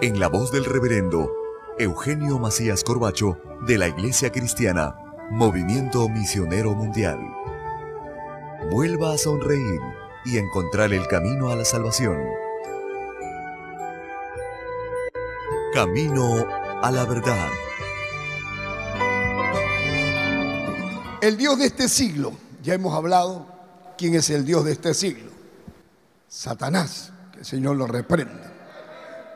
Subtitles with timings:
[0.00, 1.30] en la voz del reverendo
[1.78, 4.96] Eugenio Macías Corbacho de la Iglesia Cristiana
[5.30, 7.18] Movimiento Misionero Mundial.
[8.70, 9.80] Vuelva a sonreír
[10.24, 12.18] y encontrar el camino a la salvación.
[15.72, 16.46] Camino
[16.82, 17.48] a la verdad.
[21.20, 23.46] El Dios de este siglo, ya hemos hablado
[23.96, 25.30] quién es el Dios de este siglo.
[26.28, 28.53] Satanás, que el Señor lo reprenda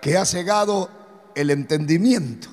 [0.01, 0.91] que ha cegado
[1.35, 2.49] el entendimiento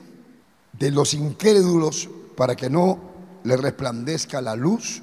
[0.74, 3.00] de los incrédulos para que no
[3.44, 5.02] le resplandezca la luz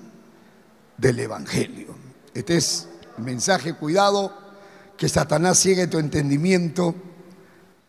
[0.96, 1.94] del Evangelio.
[2.34, 4.32] Este es el mensaje, cuidado,
[4.96, 6.94] que Satanás ciegue tu entendimiento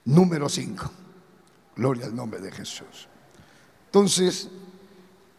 [0.05, 0.91] número 5.
[1.75, 3.07] Gloria al nombre de Jesús.
[3.85, 4.49] Entonces,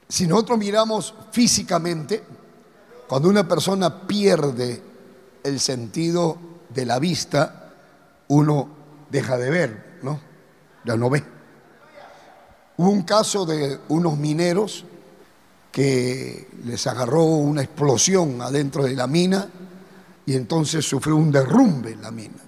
[0.09, 2.23] si nosotros miramos físicamente,
[3.09, 4.83] cuando una persona pierde
[5.43, 6.39] el sentido
[6.69, 7.73] de la vista,
[8.29, 8.69] uno
[9.15, 10.21] deja de ver, ¿no?
[10.85, 11.23] Ya no ve.
[12.77, 14.85] Hubo un caso de unos mineros
[15.71, 19.49] que les agarró una explosión adentro de la mina
[20.27, 22.43] y entonces sufrió un derrumbe en la mina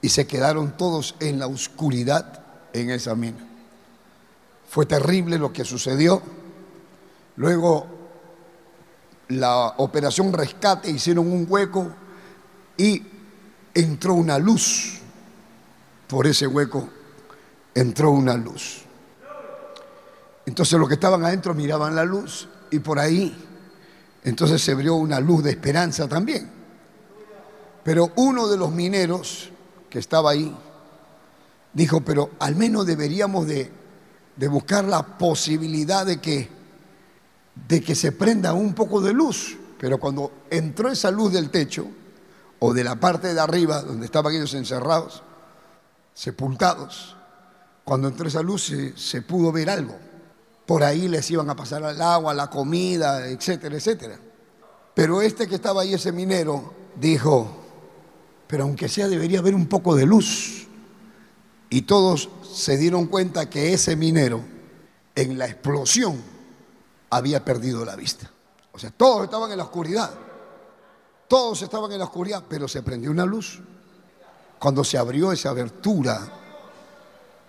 [0.00, 3.44] y se quedaron todos en la oscuridad en esa mina.
[4.68, 6.22] Fue terrible lo que sucedió.
[7.34, 7.86] Luego
[9.30, 11.90] la operación rescate hicieron un hueco
[12.76, 13.02] y
[13.74, 14.97] entró una luz
[16.08, 16.88] por ese hueco
[17.74, 18.82] entró una luz.
[20.46, 23.36] Entonces los que estaban adentro miraban la luz y por ahí
[24.24, 26.50] entonces se abrió una luz de esperanza también.
[27.84, 29.50] Pero uno de los mineros
[29.88, 30.54] que estaba ahí
[31.72, 33.70] dijo, pero al menos deberíamos de,
[34.36, 36.48] de buscar la posibilidad de que,
[37.68, 39.56] de que se prenda un poco de luz.
[39.78, 41.86] Pero cuando entró esa luz del techo
[42.58, 45.22] o de la parte de arriba donde estaban ellos encerrados,
[46.18, 47.14] sepultados.
[47.84, 49.96] Cuando entró esa luz se, pudo ver algo.
[50.66, 54.18] Por ahí les iban a pasar el agua, la comida, etcétera, etcétera.
[54.94, 57.48] Pero este que estaba ahí, ese minero, dijo,
[58.48, 60.66] pero aunque sea debería haber un poco de luz.
[61.70, 64.42] Y todos se dieron cuenta que ese minero
[65.14, 66.20] en la explosión
[67.10, 68.28] había perdido la vista.
[68.72, 70.10] O sea, todos estaban en la oscuridad.
[71.28, 73.60] Todos estaban en la oscuridad, pero se prendió una luz
[74.58, 76.20] cuando se abrió esa abertura,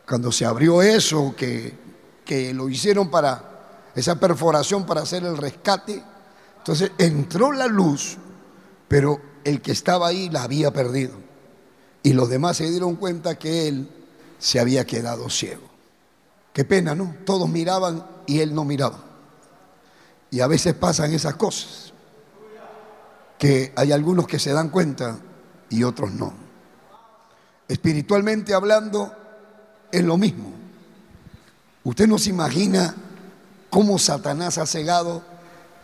[0.07, 1.73] cuando se abrió eso que,
[2.25, 6.03] que lo hicieron para esa perforación para hacer el rescate,
[6.57, 8.17] entonces entró la luz,
[8.87, 11.13] pero el que estaba ahí la había perdido.
[12.03, 13.89] Y los demás se dieron cuenta que él
[14.37, 15.67] se había quedado ciego.
[16.53, 17.15] Qué pena, ¿no?
[17.25, 19.03] Todos miraban y él no miraba.
[20.31, 21.93] Y a veces pasan esas cosas,
[23.37, 25.19] que hay algunos que se dan cuenta
[25.69, 26.48] y otros no.
[27.69, 29.15] Espiritualmente hablando,
[29.91, 30.51] es lo mismo.
[31.83, 32.95] Usted no se imagina
[33.69, 35.21] cómo Satanás ha cegado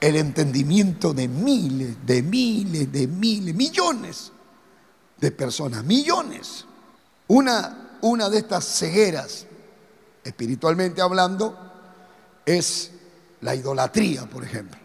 [0.02, 4.32] el entendimiento de miles, de miles, de miles, millones
[5.20, 6.66] de personas, millones.
[7.28, 9.46] Una, una de estas cegueras,
[10.24, 11.56] espiritualmente hablando,
[12.48, 12.90] es
[13.42, 14.80] la idolatría, por ejemplo.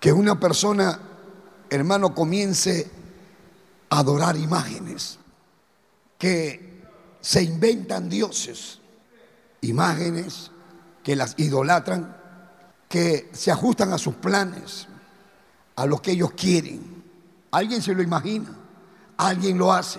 [0.00, 0.98] Que una persona,
[1.70, 2.90] hermano, comience
[3.90, 5.20] a adorar imágenes
[6.22, 6.84] que
[7.20, 8.78] se inventan dioses,
[9.60, 10.52] imágenes
[11.02, 12.16] que las idolatran
[12.88, 14.86] que se ajustan a sus planes,
[15.74, 17.02] a lo que ellos quieren.
[17.50, 18.56] Alguien se lo imagina,
[19.16, 19.98] alguien lo hace.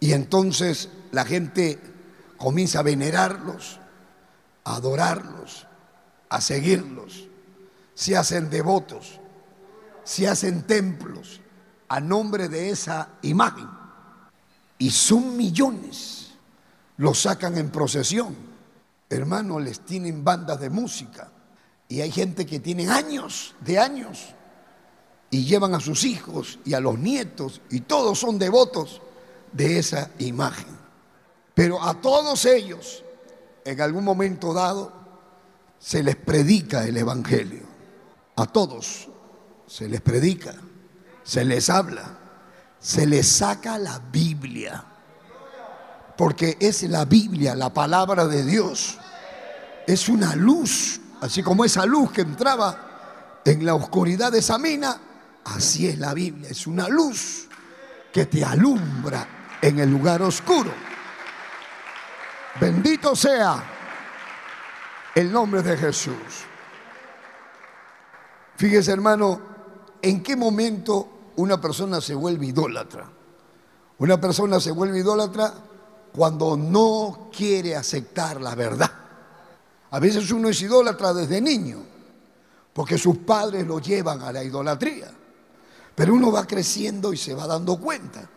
[0.00, 1.78] Y entonces la gente
[2.38, 3.78] comienza a venerarlos,
[4.64, 5.66] a adorarlos,
[6.30, 7.28] a seguirlos.
[7.92, 9.20] Se hacen devotos,
[10.02, 11.42] se hacen templos
[11.90, 13.81] a nombre de esa imagen.
[14.82, 16.32] Y son millones.
[16.96, 18.34] Los sacan en procesión.
[19.08, 21.30] Hermanos, les tienen bandas de música.
[21.86, 24.34] Y hay gente que tiene años, de años,
[25.30, 29.00] y llevan a sus hijos y a los nietos, y todos son devotos
[29.52, 30.76] de esa imagen.
[31.54, 33.04] Pero a todos ellos,
[33.64, 34.92] en algún momento dado,
[35.78, 37.62] se les predica el Evangelio.
[38.34, 39.08] A todos
[39.68, 40.54] se les predica,
[41.22, 42.18] se les habla,
[42.82, 44.84] se les saca la Biblia.
[46.16, 48.98] Porque es la Biblia, la palabra de Dios.
[49.86, 55.00] Es una luz, así como esa luz que entraba en la oscuridad de esa mina,
[55.44, 56.50] así es la Biblia.
[56.50, 57.48] Es una luz
[58.12, 59.26] que te alumbra
[59.62, 60.72] en el lugar oscuro.
[62.60, 63.62] Bendito sea
[65.14, 66.44] el nombre de Jesús.
[68.56, 69.40] Fíjese hermano,
[70.02, 73.08] ¿en qué momento una persona se vuelve idólatra?
[73.98, 75.54] Una persona se vuelve idólatra
[76.12, 78.90] cuando no quiere aceptar la verdad.
[79.90, 81.78] A veces uno es idólatra desde niño,
[82.72, 85.12] porque sus padres lo llevan a la idolatría.
[85.94, 88.28] Pero uno va creciendo y se va dando cuenta.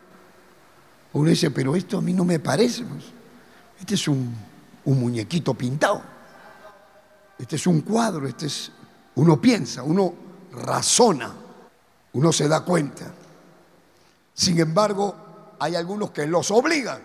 [1.13, 2.83] Uno dice, pero esto a mí no me parece.
[2.83, 3.05] Pues.
[3.79, 4.35] Este es un,
[4.83, 6.01] un muñequito pintado.
[7.37, 8.71] Este es un cuadro, este es,
[9.15, 10.13] uno piensa, uno
[10.53, 11.33] razona,
[12.15, 13.13] uno se da cuenta.
[14.33, 17.01] Sin embargo, hay algunos que los obligan.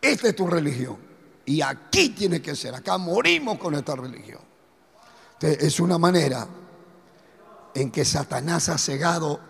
[0.00, 0.96] Esta es tu religión.
[1.44, 2.74] Y aquí tiene que ser.
[2.74, 4.40] Acá morimos con esta religión.
[5.40, 6.46] es una manera
[7.74, 9.40] en que Satanás ha cegado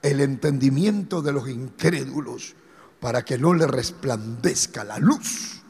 [0.00, 2.56] el entendimiento de los incrédulos
[3.00, 5.62] para que no le resplandezca la luz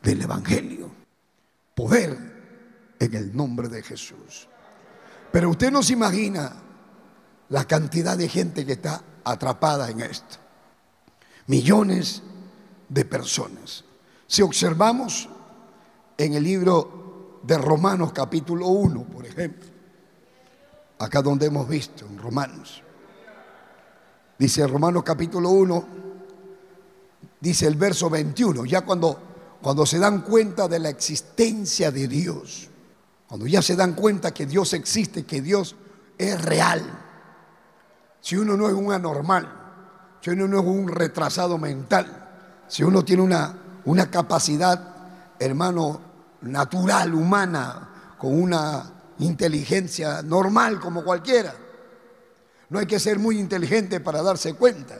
[0.00, 0.88] del Evangelio.
[1.74, 4.46] Poder en el nombre de Jesús.
[5.32, 6.61] Pero usted no se imagina
[7.52, 10.38] la cantidad de gente que está atrapada en esto.
[11.48, 12.22] Millones
[12.88, 13.84] de personas.
[14.26, 15.28] Si observamos
[16.16, 19.68] en el libro de Romanos capítulo 1, por ejemplo,
[20.98, 22.82] acá donde hemos visto, en Romanos,
[24.38, 25.86] dice Romanos capítulo 1,
[27.38, 29.18] dice el verso 21, ya cuando,
[29.60, 32.70] cuando se dan cuenta de la existencia de Dios,
[33.28, 35.76] cuando ya se dan cuenta que Dios existe, que Dios
[36.16, 37.01] es real,
[38.22, 39.46] si uno no es un anormal,
[40.22, 42.06] si uno no es un retrasado mental,
[42.66, 43.54] si uno tiene una,
[43.84, 46.00] una capacidad, hermano,
[46.40, 51.54] natural, humana, con una inteligencia normal como cualquiera,
[52.70, 54.98] no hay que ser muy inteligente para darse cuenta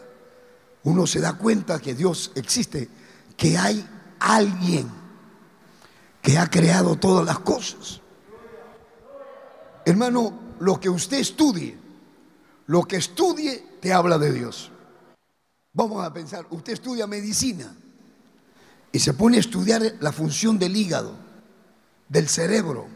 [0.85, 2.89] uno se da cuenta que Dios existe,
[3.37, 3.87] que hay
[4.19, 4.91] alguien
[6.21, 8.01] que ha creado todas las cosas.
[9.85, 11.79] Hermano, lo que usted estudie,
[12.67, 14.71] lo que estudie te habla de Dios.
[15.73, 17.75] Vamos a pensar, usted estudia medicina
[18.91, 21.15] y se pone a estudiar la función del hígado,
[22.09, 22.87] del cerebro,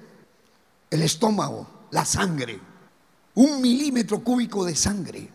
[0.90, 2.61] el estómago, la sangre,
[3.35, 5.30] un milímetro cúbico de sangre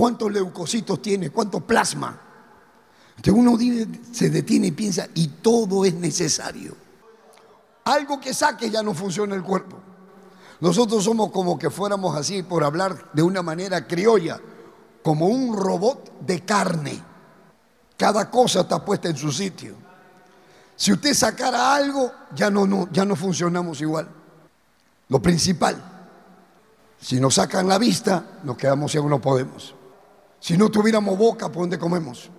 [0.00, 2.18] cuántos leucocitos tiene, cuánto plasma.
[3.16, 3.58] Entonces uno
[4.12, 6.74] se detiene y piensa, y todo es necesario.
[7.84, 9.78] Algo que saque ya no funciona el cuerpo.
[10.60, 14.40] Nosotros somos como que fuéramos así, por hablar de una manera criolla,
[15.02, 17.02] como un robot de carne.
[17.96, 19.74] Cada cosa está puesta en su sitio.
[20.76, 24.08] Si usted sacara algo, ya no, ya no funcionamos igual.
[25.08, 25.76] Lo principal,
[27.00, 29.74] si nos sacan la vista, nos quedamos ciegos, no podemos.
[30.38, 32.30] Si no tuviéramos boca, ¿por dónde comemos?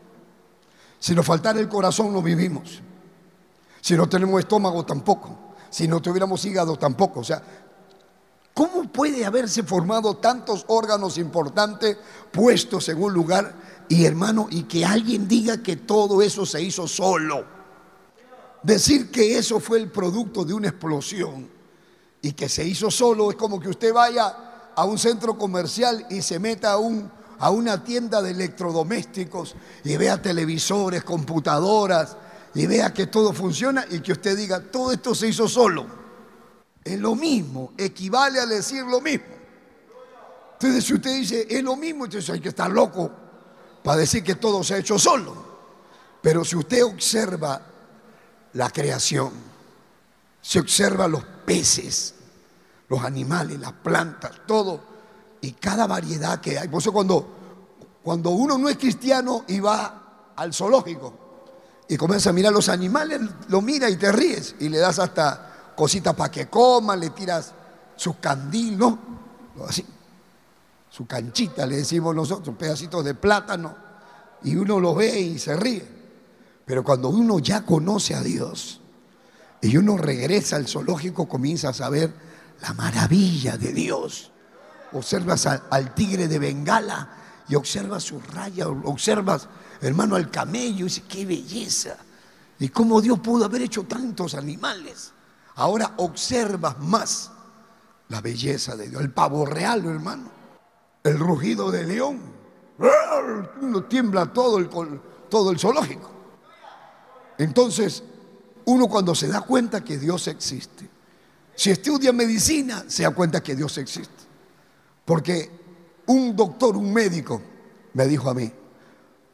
[0.99, 2.81] Si nos faltara el corazón, no vivimos.
[3.81, 5.37] Si no tenemos estómago, tampoco.
[5.69, 7.21] Si no tuviéramos hígado, tampoco.
[7.21, 7.41] O sea,
[8.61, 11.97] ¿cómo puede haberse formado tantos órganos importantes
[12.31, 13.55] puestos en un lugar
[13.89, 17.43] y hermano, y que alguien diga que todo eso se hizo solo?
[18.61, 21.49] Decir que eso fue el producto de una explosión
[22.21, 26.21] y que se hizo solo es como que usted vaya a un centro comercial y
[26.21, 32.15] se meta a un a una tienda de electrodomésticos y vea televisores, computadoras
[32.53, 36.00] y vea que todo funciona y que usted diga, todo esto se hizo solo.
[36.83, 39.41] Es lo mismo, equivale a decir lo mismo.
[40.53, 43.11] Entonces, si usted dice, es lo mismo, entonces hay que estar loco
[43.83, 45.51] para decir que todo se ha hecho solo.
[46.21, 47.61] Pero si usted observa
[48.53, 49.31] la creación,
[50.41, 52.15] se observa los peces,
[52.89, 54.81] los animales, las plantas, todo,
[55.41, 56.67] y cada variedad que hay.
[56.67, 57.27] Por eso cuando,
[58.03, 61.13] cuando uno no es cristiano y va al zoológico
[61.87, 63.19] y comienza a mirar los animales,
[63.49, 67.53] lo mira y te ríes y le das hasta cositas para que coman, le tiras
[67.95, 68.99] sus candil, ¿no?
[69.67, 69.85] Así,
[70.89, 73.75] su canchita, le decimos nosotros, pedacitos de plátano,
[74.43, 75.87] y uno lo ve y se ríe.
[76.65, 78.81] Pero cuando uno ya conoce a Dios
[79.61, 82.13] y uno regresa al zoológico, comienza a saber
[82.61, 84.31] la maravilla de Dios.
[84.93, 87.09] Observas al, tigre de Bengala
[87.47, 89.47] y observas su raya, observas,
[89.81, 91.97] hermano, al camello y dices, qué belleza.
[92.59, 95.13] Y cómo Dios pudo haber hecho tantos animales.
[95.55, 97.31] Ahora observas más
[98.09, 100.29] la belleza de Dios, el pavo real, hermano,
[101.03, 102.19] el rugido de león.
[103.61, 104.69] Uno tiembla todo el,
[105.29, 106.09] todo el zoológico.
[107.37, 108.03] Entonces,
[108.65, 110.89] uno cuando se da cuenta que Dios existe,
[111.55, 114.23] si estudia medicina, se da cuenta que Dios existe.
[115.05, 115.51] Porque
[116.07, 117.41] un doctor, un médico,
[117.93, 118.51] me dijo a mí,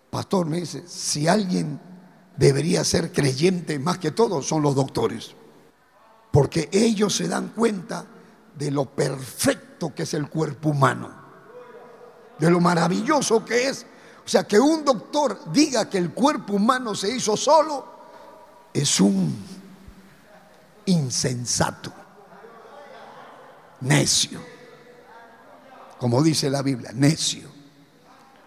[0.10, 1.80] pastor, me dice, si alguien
[2.36, 5.37] debería ser creyente más que todo, son los doctores.
[6.32, 8.06] Porque ellos se dan cuenta
[8.56, 11.10] de lo perfecto que es el cuerpo humano,
[12.38, 13.86] de lo maravilloso que es.
[14.26, 17.98] O sea, que un doctor diga que el cuerpo humano se hizo solo
[18.74, 19.36] es un
[20.86, 21.94] insensato
[23.82, 24.40] necio.
[26.00, 27.50] Como dice la Biblia, necio,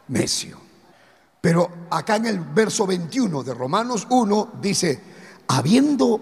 [0.08, 0.58] necio.
[1.40, 5.02] Pero acá en el verso 21 de Romanos 1 dice,
[5.48, 6.20] habiendo,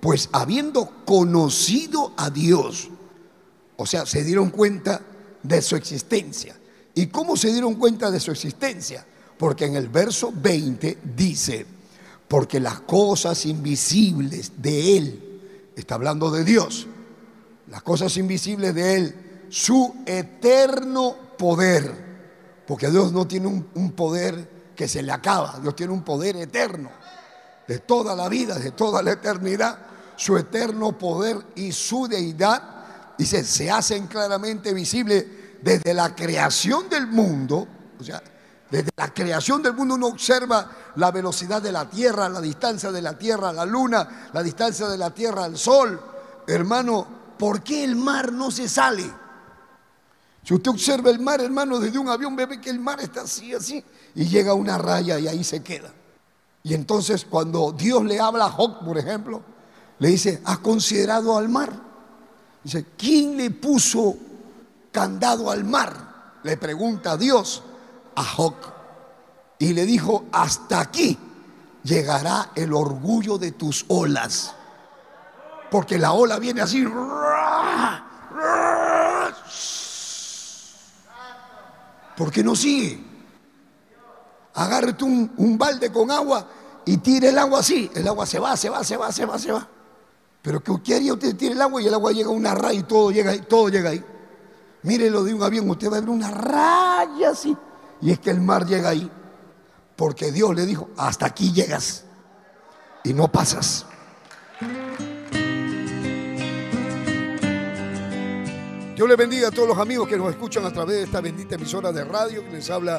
[0.00, 2.88] pues habiendo conocido a Dios,
[3.76, 5.02] o sea, se dieron cuenta
[5.42, 6.56] de su existencia.
[6.94, 9.06] ¿Y cómo se dieron cuenta de su existencia?
[9.38, 11.66] Porque en el verso 20 dice,
[12.28, 15.40] porque las cosas invisibles de Él,
[15.76, 16.86] está hablando de Dios,
[17.68, 19.14] las cosas invisibles de Él,
[19.48, 22.06] su eterno poder.
[22.66, 26.90] Porque Dios no tiene un, poder que se le acaba, Dios tiene un poder eterno,
[27.66, 29.78] de toda la vida, de toda la eternidad.
[30.16, 32.62] Su eterno poder y su deidad,
[33.18, 35.26] dice, se hacen claramente visibles
[35.62, 37.66] desde la creación del mundo.
[38.00, 38.22] O sea,
[38.70, 43.02] desde la creación del mundo uno observa la velocidad de la Tierra, la distancia de
[43.02, 46.00] la Tierra a la Luna, la distancia de la Tierra al Sol.
[46.46, 47.06] Hermano,
[47.38, 49.04] ¿por qué el mar no se sale?
[50.42, 53.52] Si usted observa el mar, hermano, desde un avión, ve que el mar está así,
[53.52, 55.92] así, y llega una raya y ahí se queda.
[56.66, 59.40] Y entonces cuando Dios le habla a Job, por ejemplo,
[60.00, 61.72] le dice, ¿has considerado al mar?
[62.64, 64.16] Dice, ¿quién le puso
[64.90, 66.40] candado al mar?
[66.42, 67.62] Le pregunta Dios
[68.16, 68.54] a Job.
[69.60, 71.16] Y le dijo, hasta aquí
[71.84, 74.52] llegará el orgullo de tus olas
[75.70, 76.84] porque la ola viene así.
[82.16, 83.05] ¿Por qué no sigue?
[84.56, 86.46] Agárrate un, balde con agua
[86.86, 87.90] y tire el agua así.
[87.94, 89.68] El agua se va, se va, se va, se va, se va.
[90.40, 91.36] Pero ¿qué haría usted?
[91.36, 93.68] Tire el agua y el agua llega a una raya y todo llega ahí, todo
[93.68, 94.02] llega ahí.
[94.82, 97.54] Mire lo de un avión, usted va a ver una raya así.
[98.00, 99.10] Y es que el mar llega ahí.
[99.94, 102.04] Porque Dios le dijo, hasta aquí llegas
[103.04, 103.84] y no pasas.
[108.94, 111.56] Dios le bendiga a todos los amigos que nos escuchan a través de esta bendita
[111.56, 112.98] emisora de radio que les habla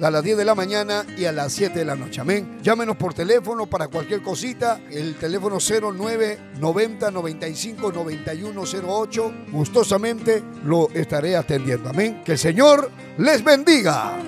[0.00, 2.20] a las 10 de la mañana y a las 7 de la noche.
[2.20, 2.58] Amén.
[2.62, 4.80] Llámenos por teléfono para cualquier cosita.
[4.90, 9.34] El teléfono 0990 95 9108.
[9.52, 11.88] Gustosamente lo estaré atendiendo.
[11.88, 12.22] Amén.
[12.24, 14.18] Que el Señor les bendiga.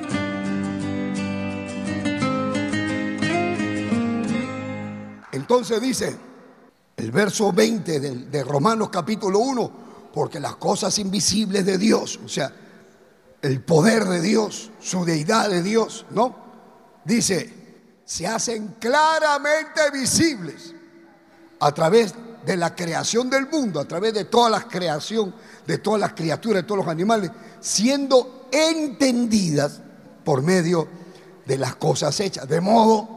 [5.33, 6.17] Entonces dice
[6.97, 9.73] el verso 20 de, de Romanos capítulo 1,
[10.13, 12.53] porque las cosas invisibles de Dios, o sea,
[13.43, 16.37] el poder de Dios, su deidad de Dios, ¿no?
[17.05, 17.53] Dice,
[18.05, 20.75] se hacen claramente visibles
[21.61, 22.15] a través
[22.45, 25.35] de la creación del mundo, a través de toda la creación,
[25.67, 27.31] de todas las criaturas, de todos los animales,
[27.61, 29.81] siendo entendidas
[30.25, 30.89] por medio
[31.47, 33.09] de las cosas hechas, de modo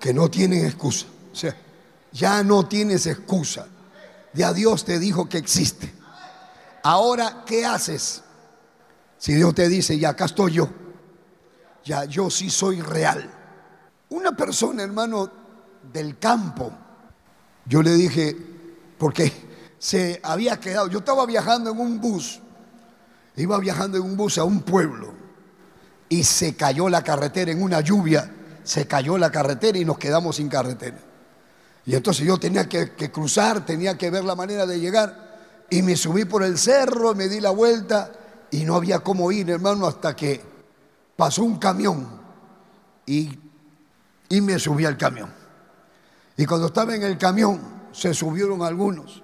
[0.00, 1.06] que no tienen excusa.
[1.32, 1.56] O sea,
[2.12, 3.66] ya no tienes excusa.
[4.32, 5.92] Ya Dios te dijo que existe.
[6.82, 8.22] Ahora, ¿qué haces?
[9.18, 10.68] Si Dios te dice, ya acá estoy yo,
[11.84, 13.30] ya yo sí soy real.
[14.10, 15.30] Una persona, hermano,
[15.92, 16.70] del campo.
[17.64, 18.36] Yo le dije,
[18.98, 19.32] porque
[19.78, 22.40] se había quedado, yo estaba viajando en un bus,
[23.36, 25.14] iba viajando en un bus a un pueblo
[26.08, 28.32] y se cayó la carretera en una lluvia,
[28.62, 30.98] se cayó la carretera y nos quedamos sin carretera.
[31.84, 35.96] Y entonces yo tenía que, cruzar, tenía que ver la manera de llegar y me
[35.96, 38.10] subí por el cerro, me di la vuelta
[38.50, 40.42] y no había cómo ir, hermano, hasta que
[41.16, 42.08] pasó un camión
[43.04, 43.38] y,
[44.28, 45.32] y me subí al camión.
[46.36, 47.60] Y cuando estaba en el camión,
[47.92, 49.22] se subieron algunos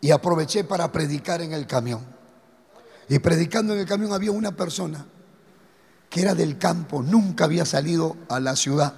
[0.00, 2.00] y aproveché para predicar en el camión.
[3.08, 5.06] Y predicando en el camión había una persona
[6.10, 8.94] que era del campo, nunca había salido a la ciudad.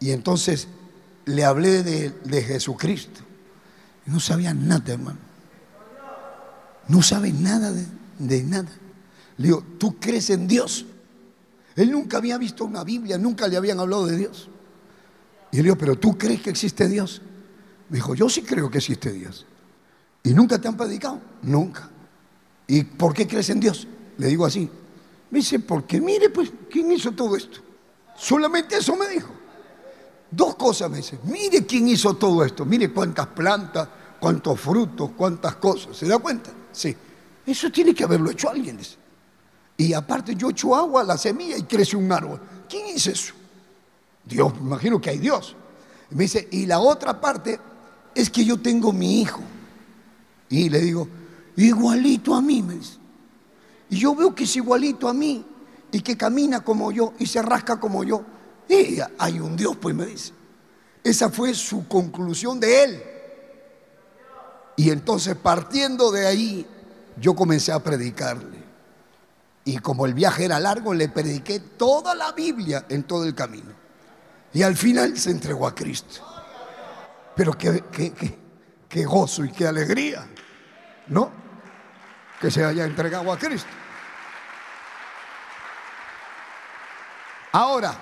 [0.00, 0.68] Y entonces
[1.24, 3.20] le hablé de, Jesucristo.
[4.06, 5.18] No sabía nada, hermano.
[6.88, 7.84] No sabe nada de,
[8.18, 8.70] de nada.
[9.36, 10.84] Le digo, ¿tú crees en Dios?
[11.76, 14.48] Él nunca había visto una Biblia, nunca le habían hablado de Dios.
[15.52, 17.22] Y le digo, ¿pero tú crees que existe Dios?
[17.88, 19.46] Me dijo, yo sí creo que existe Dios.
[20.24, 21.20] ¿Y nunca te han predicado?
[21.42, 21.88] Nunca.
[22.66, 23.86] ¿Y por qué crees en Dios?
[24.18, 24.68] Le digo así.
[25.30, 27.60] Me dice, porque mire, pues, ¿quién hizo todo esto?
[28.16, 29.30] Solamente eso me dijo.
[30.30, 33.88] Dos cosas me dice, mire quién hizo todo esto, mire cuántas plantas,
[34.20, 35.96] cuántos frutos, cuántas cosas.
[35.96, 36.50] ¿Se da cuenta?
[36.72, 36.94] Sí.
[37.48, 38.78] Eso tiene que haberlo hecho alguien.
[39.78, 42.38] Y aparte yo echo agua a la semilla y crece un árbol.
[42.68, 43.32] ¿Quién hizo eso?
[44.22, 45.56] Dios, me imagino que hay Dios.
[46.10, 47.58] me dice, y la otra parte
[48.14, 49.40] es que yo tengo mi hijo.
[50.50, 51.08] Y le digo,
[51.56, 52.98] igualito a mí, me dice.
[53.88, 55.42] Y yo veo que es igualito a mí
[55.90, 58.22] y que camina como yo y se rasca como yo.
[58.68, 60.32] Y hay un Dios, pues me dice.
[61.02, 63.02] Esa fue su conclusión de él.
[64.76, 66.66] Y entonces partiendo de ahí,
[67.20, 68.58] yo comencé a predicarle.
[69.64, 73.72] Y como el viaje era largo, le prediqué toda la Biblia en todo el camino.
[74.52, 76.22] Y al final se entregó a Cristo.
[77.36, 77.84] Pero qué,
[78.88, 80.26] qué gozo y qué alegría.
[81.08, 81.30] ¿no?
[82.40, 83.68] Que se haya entregado a Cristo.
[87.52, 87.98] Ahora,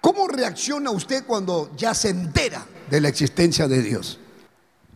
[0.00, 4.18] ¿cómo reacciona usted cuando ya se entera de la existencia de Dios?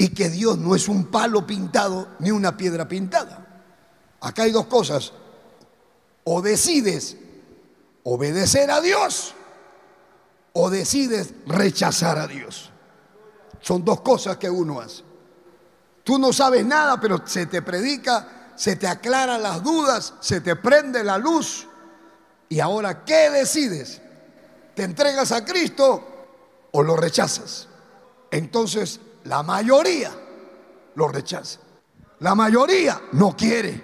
[0.00, 3.64] Y que Dios no es un palo pintado ni una piedra pintada.
[4.22, 5.12] Acá hay dos cosas.
[6.24, 7.18] O decides
[8.04, 9.34] obedecer a Dios
[10.54, 12.70] o decides rechazar a Dios.
[13.60, 15.02] Son dos cosas que uno hace.
[16.02, 20.56] Tú no sabes nada, pero se te predica, se te aclaran las dudas, se te
[20.56, 21.68] prende la luz.
[22.48, 24.00] Y ahora, ¿qué decides?
[24.74, 26.02] ¿Te entregas a Cristo
[26.72, 27.68] o lo rechazas?
[28.30, 30.10] Entonces, la mayoría
[30.94, 31.60] lo rechaza.
[32.20, 33.80] La mayoría no quiere.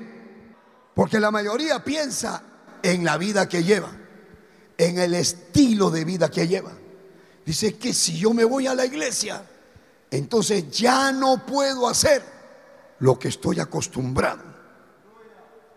[0.95, 2.43] Porque la mayoría piensa
[2.83, 3.91] en la vida que lleva,
[4.79, 6.73] en el estilo de vida que lleva.
[7.45, 9.43] Dice que si yo me voy a la iglesia,
[10.11, 12.23] entonces ya no puedo hacer
[13.01, 14.43] lo que estoy acostumbrado.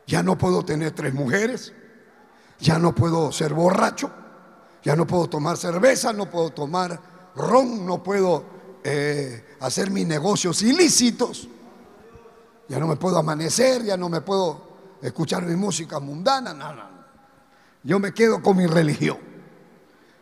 [0.07, 1.73] Ya no puedo tener tres mujeres,
[2.59, 4.09] ya no puedo ser borracho,
[4.83, 6.99] ya no puedo tomar cerveza, no puedo tomar
[7.35, 11.47] ron, no puedo eh, hacer mis negocios ilícitos,
[12.67, 14.61] ya no me puedo amanecer, ya no me puedo
[15.01, 16.99] escuchar mi música mundana, no.
[17.83, 19.17] Yo me quedo con mi religión.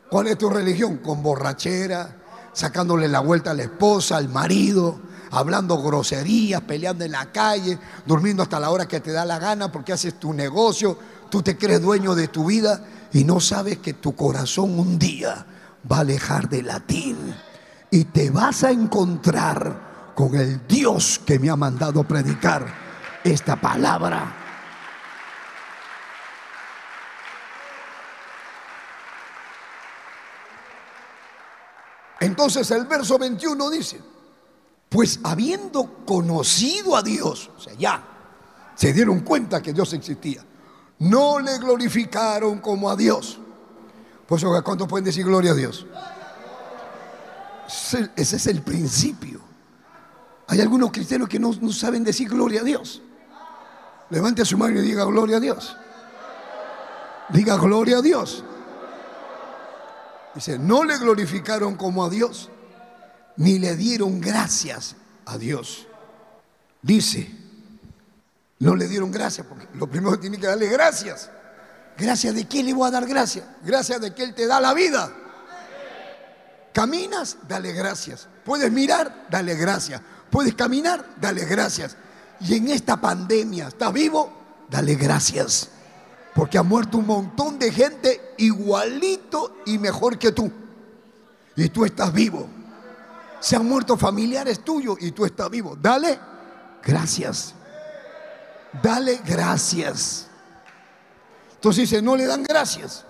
[0.10, 0.98] ¿Cuál es tu religión?
[0.98, 2.16] Con borrachera,
[2.54, 5.00] sacándole la vuelta a la esposa, al marido,
[5.32, 9.72] hablando groserías, peleando en la calle, durmiendo hasta la hora que te da la gana
[9.72, 10.98] porque haces tu negocio,
[11.30, 15.46] tú te crees dueño de tu vida y no sabes que tu corazón un día
[15.92, 17.18] va a alejar de latín
[17.92, 22.66] y te vas a encontrar con el Dios que me ha mandado predicar
[23.24, 24.36] esta palabra.
[32.20, 34.02] Entonces el verso 21 dice,
[34.90, 38.04] pues habiendo conocido a Dios, o sea, ya
[38.76, 40.44] se dieron cuenta que Dios existía,
[41.00, 43.40] no le glorificaron como a Dios.
[44.28, 45.86] Por eso, ¿cuántos pueden decir gloria a Dios?
[47.68, 49.42] Ese es el principio.
[50.48, 53.02] Hay algunos cristianos que no, saben decir gloria a Dios.
[54.10, 55.76] Levante su mano y diga gloria a Dios.
[57.30, 58.44] Diga gloria a Dios.
[60.34, 62.50] Dice, no le glorificaron como a Dios,
[63.36, 65.88] ni le dieron gracias a Dios.
[66.82, 67.30] Dice,
[68.60, 71.30] no le dieron gracias, porque lo primero que tiene que darle gracias.
[71.98, 73.46] ¿Gracias de quién le voy a dar gracias?
[73.64, 75.12] Gracias de que Él te da la vida.
[76.78, 78.28] Caminas, dale gracias.
[78.46, 80.00] Puedes mirar, dale gracias.
[80.30, 81.98] Puedes caminar, dale gracias.
[82.40, 84.32] Y en esta pandemia, ¿estás vivo?
[84.70, 85.70] Dale gracias.
[86.36, 90.52] Porque ha muerto un montón de gente igualito y mejor que tú.
[91.56, 92.48] Y tú estás vivo.
[93.40, 95.76] Se han muerto familiares tuyos y tú estás vivo.
[95.82, 96.20] Dale
[96.84, 97.56] gracias.
[98.84, 100.28] Dale gracias.
[101.56, 103.04] Entonces dice, no le dan gracias.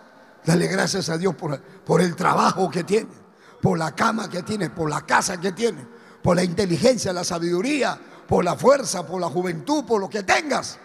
[0.45, 3.26] Dale gracias a Dios por, por el trabajo que tiene,
[3.61, 5.85] por la cama que tiene, por la casa que tiene,
[6.21, 10.77] por la inteligencia, la sabiduría, por la fuerza, por la juventud, por lo que tengas.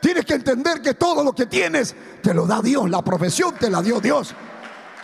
[0.00, 2.90] Tienes que entender que todo lo que tienes te lo da Dios.
[2.90, 4.34] La profesión te la dio Dios.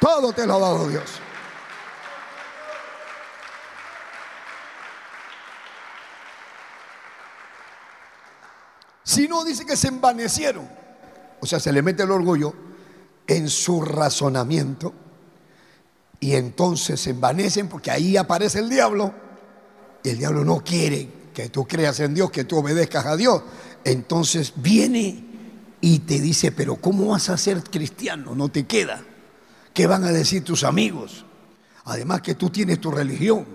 [0.00, 1.04] Todo te lo ha dado Dios.
[9.04, 10.68] Si no, dice que se envanecieron.
[11.40, 12.52] O sea, se le mete el orgullo
[13.26, 14.92] en su razonamiento.
[16.20, 19.14] Y entonces se envanecen porque ahí aparece el diablo.
[20.02, 23.42] Y el diablo no quiere que tú creas en Dios, que tú obedezcas a Dios.
[23.84, 25.24] Entonces viene
[25.80, 28.34] y te dice, pero ¿cómo vas a ser cristiano?
[28.34, 29.04] No te queda.
[29.72, 31.24] ¿Qué van a decir tus amigos?
[31.84, 33.46] Además que tú tienes tu religión,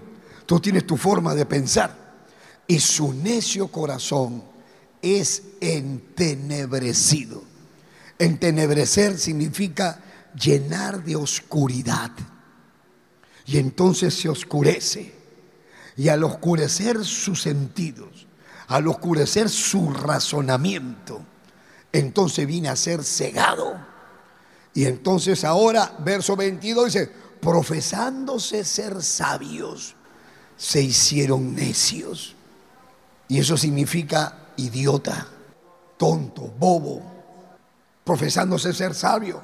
[0.46, 2.04] tú tienes tu forma de pensar.
[2.66, 4.44] Y su necio corazón
[5.02, 7.44] es entenebrecido.
[8.18, 10.00] Entenebrecer significa
[10.34, 12.12] llenar de oscuridad.
[13.46, 15.14] Y entonces se oscurece.
[15.96, 18.28] Y al oscurecer sus sentidos,
[18.68, 21.22] al oscurecer su razonamiento,
[21.92, 23.76] entonces viene a ser cegado.
[24.74, 29.96] Y entonces ahora, verso 22 dice, profesándose ser sabios,
[30.58, 32.36] se hicieron necios.
[33.28, 35.28] Y eso significa idiota,
[35.98, 37.02] tonto, bobo.
[38.04, 39.42] Profesándose ser sabio,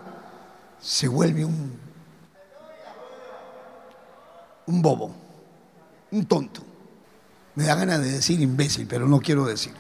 [0.81, 1.79] se vuelve un,
[4.69, 5.11] un bobo,
[6.11, 6.61] un tonto.
[7.55, 9.73] Me da ganas de decir imbécil, pero no quiero decir.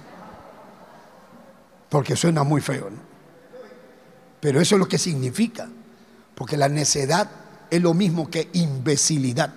[1.89, 2.89] Porque suena muy feo.
[4.39, 5.69] Pero eso es lo que significa.
[6.33, 7.29] Porque la necedad
[7.69, 9.53] es lo mismo que imbecilidad.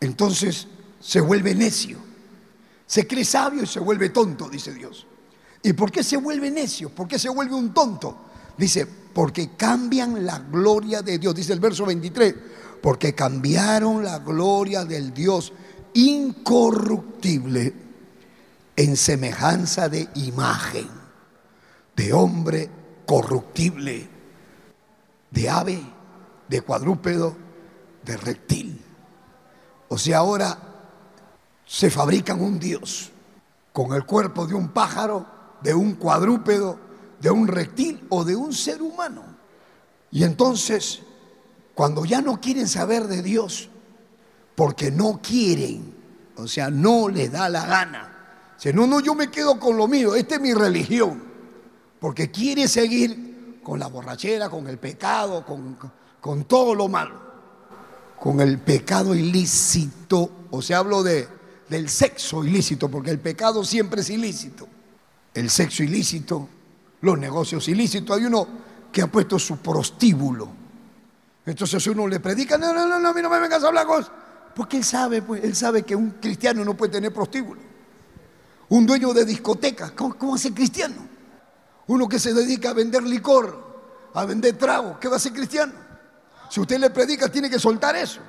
[0.00, 0.68] Entonces
[1.00, 1.98] se vuelve necio.
[2.86, 5.06] Se cree sabio y se vuelve tonto, dice Dios.
[5.62, 6.90] ¿Y por qué se vuelve necio?
[6.90, 8.16] ¿Por qué se vuelve un tonto?
[8.56, 11.34] Dice, porque cambian la gloria de Dios.
[11.34, 12.34] Dice el verso 23,
[12.86, 15.52] porque cambiaron la gloria del Dios
[15.94, 17.74] incorruptible
[18.76, 20.88] en semejanza de imagen,
[21.96, 22.70] de hombre
[23.04, 24.08] corruptible,
[25.32, 25.82] de ave,
[26.46, 27.34] de cuadrúpedo,
[28.04, 28.80] de reptil.
[29.88, 30.56] O sea, ahora
[31.64, 33.10] se fabrican un Dios
[33.72, 35.26] con el cuerpo de un pájaro,
[35.60, 36.78] de un cuadrúpedo,
[37.20, 39.24] de un reptil o de un ser humano.
[40.12, 41.02] Y entonces,
[41.76, 43.68] cuando ya no quieren saber de Dios,
[44.54, 45.94] porque no quieren,
[46.36, 48.54] o sea, no les da la gana.
[48.56, 51.22] Si no, no, yo me quedo con lo mío, esta es mi religión,
[52.00, 55.76] porque quiere seguir con la borrachera, con el pecado, con,
[56.18, 57.20] con todo lo malo,
[58.18, 61.28] con el pecado ilícito, o sea, hablo de,
[61.68, 64.66] del sexo ilícito, porque el pecado siempre es ilícito,
[65.34, 66.48] el sexo ilícito,
[67.02, 68.48] los negocios ilícitos, hay uno
[68.90, 70.64] que ha puesto su prostíbulo,
[71.46, 73.86] entonces uno le predica, no, no, no, no, a mí no me vengas a hablar
[73.86, 74.04] con...
[74.54, 77.60] Porque él sabe, pues, él sabe que un cristiano no puede tener prostíbulo.
[78.70, 81.06] Un dueño de discoteca, ¿cómo, cómo ser cristiano?
[81.86, 85.72] Uno que se dedica a vender licor, a vender trago, ¿qué va a ser cristiano?
[86.48, 88.20] Si usted le predica, tiene que soltar eso.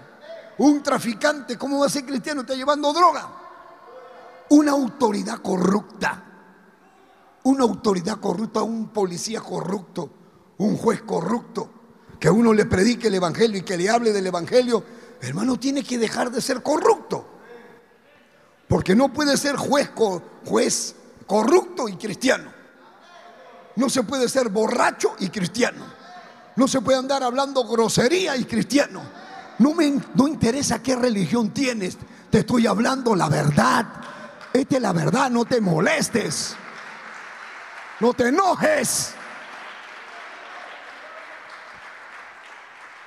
[0.60, 2.42] Un traficante, ¿cómo va a ser cristiano?
[2.42, 3.28] Está llevando droga.
[4.50, 6.24] Una autoridad corrupta.
[7.44, 10.10] Una autoridad corrupta, un policía corrupto,
[10.58, 11.77] un juez corrupto,
[12.20, 14.84] que uno le predique el evangelio y que le hable del evangelio
[15.22, 17.26] hermano, tiene que dejar de ser corrupto.
[18.68, 19.92] Porque no puede ser juez,
[20.46, 22.52] juez corrupto y cristiano.
[23.76, 25.86] No se puede ser borracho y cristiano.
[26.56, 29.02] No se puede andar hablando grosería y cristiano.
[29.60, 31.98] No me no interesa qué religión tienes.
[32.30, 33.86] Te estoy hablando la verdad.
[34.52, 35.30] Esta es la verdad.
[35.30, 36.56] No te molestes.
[38.00, 39.14] No te enojes.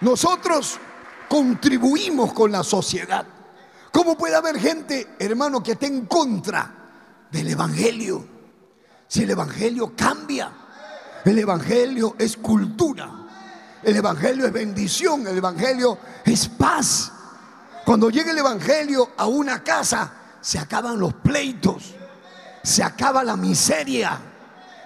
[0.00, 0.78] Nosotros
[1.28, 3.24] contribuimos con la sociedad.
[3.92, 6.74] ¿Cómo puede haber gente, hermano, que esté en contra
[7.30, 8.24] del Evangelio?
[9.06, 10.52] Si el Evangelio cambia,
[11.24, 13.10] el Evangelio es cultura,
[13.82, 17.12] el Evangelio es bendición, el Evangelio es paz.
[17.84, 21.94] Cuando llega el Evangelio a una casa, se acaban los pleitos,
[22.62, 24.18] se acaba la miseria,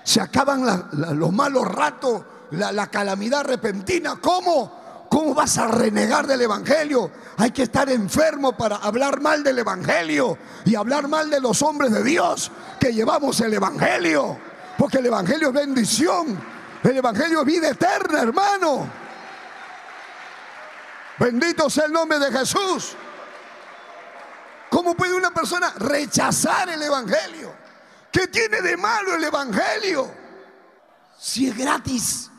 [0.03, 2.23] se acaban los malos ratos,
[2.53, 4.17] la, la calamidad repentina.
[4.21, 4.84] ¿Cómo?
[5.15, 7.09] ¿Cómo vas a renegar del Evangelio?
[7.37, 11.93] Hay que estar enfermo para hablar mal del Evangelio y hablar mal de los hombres
[11.93, 12.51] de Dios
[12.81, 14.37] que llevamos el Evangelio.
[14.77, 16.37] Porque el Evangelio es bendición.
[16.83, 18.91] El Evangelio es vida eterna, hermano.
[21.21, 22.97] Bendito sea el nombre de Jesús.
[24.69, 27.55] ¿Cómo puede una persona rechazar el Evangelio?
[28.11, 30.13] ¿Qué tiene de malo el Evangelio?
[31.17, 32.33] Si es gratis.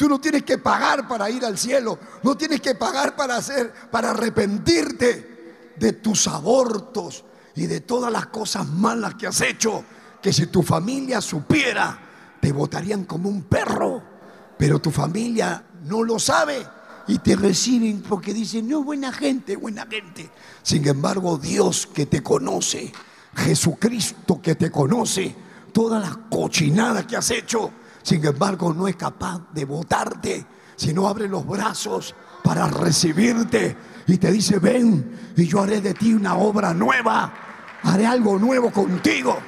[0.00, 3.70] Tú no tienes que pagar para ir al cielo, no tienes que pagar para hacer,
[3.90, 7.22] para arrepentirte de tus abortos
[7.54, 9.84] y de todas las cosas malas que has hecho,
[10.22, 11.98] que si tu familia supiera,
[12.40, 14.02] te votarían como un perro,
[14.56, 16.66] pero tu familia no lo sabe
[17.06, 20.30] y te reciben porque dicen, no, buena gente, buena gente.
[20.62, 22.90] Sin embargo, Dios que te conoce,
[23.36, 25.36] Jesucristo que te conoce,
[25.74, 27.70] todas las cochinadas que has hecho,
[28.02, 34.32] sin embargo, no es capaz de votarte, sino abre los brazos para recibirte y te
[34.32, 37.32] dice, ven y yo haré de ti una obra nueva,
[37.82, 39.38] haré algo nuevo contigo.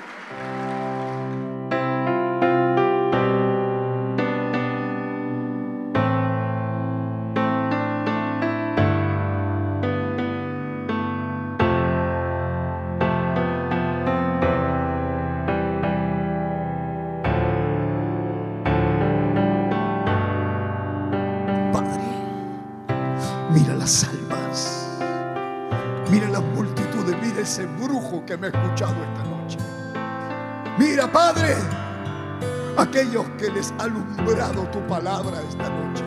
[32.93, 36.05] Aquellos que les ha alumbrado tu palabra esta noche.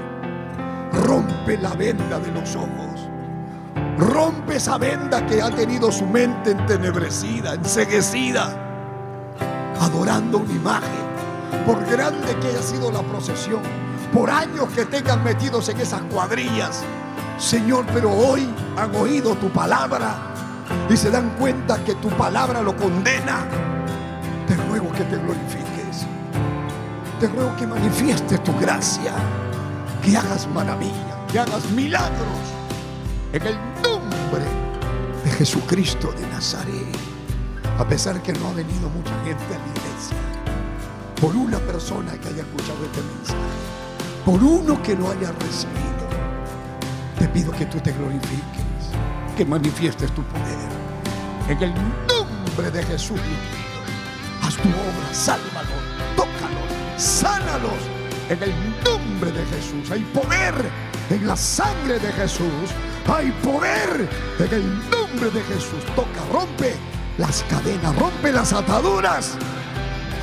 [1.07, 3.09] Rompe la venda de los ojos.
[3.97, 8.55] Rompe esa venda que ha tenido su mente entenebrecida, enseguecida,
[9.81, 11.05] adorando una imagen.
[11.65, 13.61] Por grande que haya sido la procesión,
[14.13, 16.83] por años que tengan metidos en esas cuadrillas,
[17.39, 20.17] Señor, pero hoy han oído tu palabra
[20.87, 23.39] y se dan cuenta que tu palabra lo condena,
[24.47, 25.64] te ruego que te glorifiques.
[27.19, 29.13] Te ruego que manifiestes tu gracia,
[30.03, 32.39] que hagas maravillas, que hagas milagros
[33.31, 34.43] en el nombre
[35.23, 36.97] de Jesucristo de Nazaret.
[37.79, 40.17] A pesar que no ha venido mucha gente a la iglesia,
[41.21, 43.39] por una persona que haya escuchado este mensaje,
[44.25, 46.05] por uno que lo haya recibido,
[47.17, 48.65] te pido que tú te glorifiques
[49.37, 50.69] que manifiestes tu poder.
[51.47, 53.19] En el nombre de Jesús,
[54.41, 55.54] haz tu obra, tócalos,
[56.97, 57.73] sánalos.
[58.29, 58.53] En el
[58.83, 60.53] nombre de Jesús hay poder
[61.09, 62.71] en la sangre de Jesús.
[63.07, 65.83] Hay poder en el nombre de Jesús.
[65.95, 66.75] Toca, rompe
[67.17, 69.37] las cadenas, rompe las ataduras.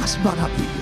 [0.02, 0.81] Haz maravillas.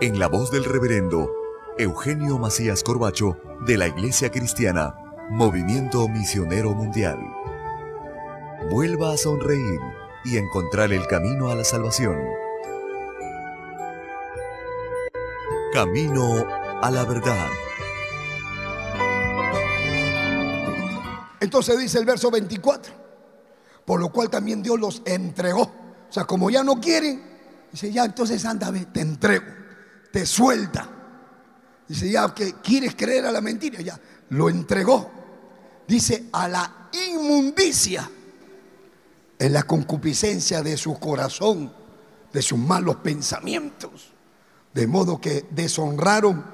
[0.00, 1.30] en la voz del reverendo
[1.76, 3.36] Eugenio Macías Corbacho
[3.66, 4.94] de la Iglesia Cristiana,
[5.28, 7.18] Movimiento Misionero Mundial.
[8.70, 9.78] Vuelva a sonreír
[10.24, 12.16] y encontrar el camino a la salvación.
[15.74, 16.46] Camino
[16.80, 17.48] a la verdad.
[21.40, 22.92] Entonces dice el verso 24,
[23.84, 25.62] por lo cual también Dios los entregó.
[25.62, 27.22] O sea, como ya no quieren,
[27.70, 29.59] dice, ya entonces anda, te entrego
[30.10, 30.88] te suelta.
[31.86, 33.98] Dice, ya que quieres creer a la mentira, ya
[34.30, 35.10] lo entregó.
[35.86, 38.08] Dice, a la inmundicia,
[39.38, 41.72] en la concupiscencia de su corazón,
[42.32, 44.12] de sus malos pensamientos.
[44.72, 46.44] De modo que deshonraron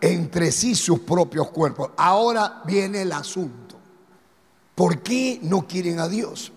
[0.00, 1.92] entre sí sus propios cuerpos.
[1.96, 3.78] Ahora viene el asunto.
[4.74, 6.52] ¿Por qué no quieren a Dios?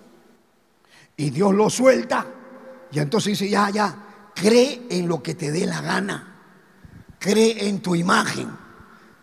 [1.15, 2.25] Y Dios lo suelta.
[2.91, 6.34] Y entonces dice, ya, ya, cree en lo que te dé la gana
[7.25, 8.55] cree en tu imagen,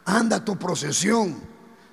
[0.05, 1.41] anda tu procesión,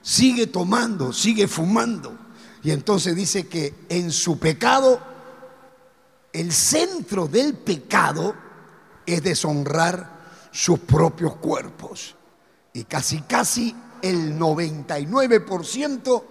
[0.02, 2.18] sigue tomando, sigue fumando.
[2.64, 5.00] Y entonces dice que en su pecado,
[6.34, 8.34] el centro del pecado
[9.06, 12.16] es deshonrar sus propios cuerpos.
[12.74, 16.24] Y casi, casi el 99%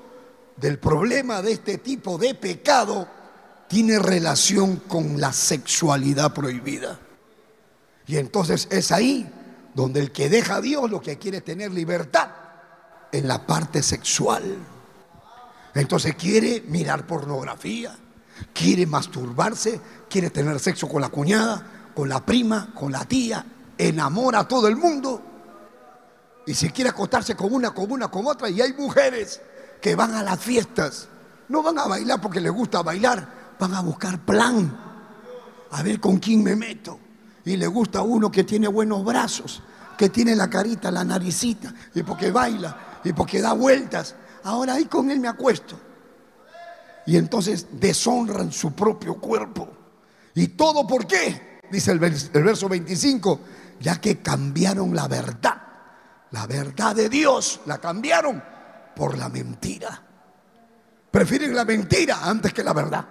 [0.57, 3.07] del problema de este tipo de pecado
[3.69, 6.99] tiene relación con la sexualidad prohibida.
[8.09, 9.31] Y entonces es ahí
[9.79, 12.29] donde el que deja a Dios lo que quiere es tener libertad
[13.13, 14.43] en la parte sexual.
[15.73, 17.97] Entonces quiere mirar pornografía,
[18.53, 23.47] quiere masturbarse, quiere tener sexo con la cuñada, con la prima, con la tía,
[23.79, 25.23] enamora a todo el mundo.
[26.45, 29.41] Y si quiere acostarse con una, con una, con otra, y hay mujeres
[29.81, 31.07] que van a las fiestas,
[31.49, 34.77] no van a bailar porque les gusta bailar, van a buscar plan,
[35.71, 36.99] a ver con quién me meto.
[37.45, 39.63] Y le gusta uno que tiene buenos brazos,
[39.99, 44.15] que tiene la carita, la naricita, y porque baila, y porque da vueltas.
[44.45, 45.79] Ahora ahí con él me acuesto.
[47.05, 49.69] Y entonces deshonran su propio cuerpo.
[50.35, 51.59] ¿Y todo por qué?
[51.71, 53.41] Dice el, verso 25,
[53.81, 55.61] ya que cambiaron la verdad.
[56.31, 58.43] La verdad de Dios la cambiaron
[58.95, 60.01] por la mentira.
[61.11, 63.05] Prefieren la mentira antes que la verdad.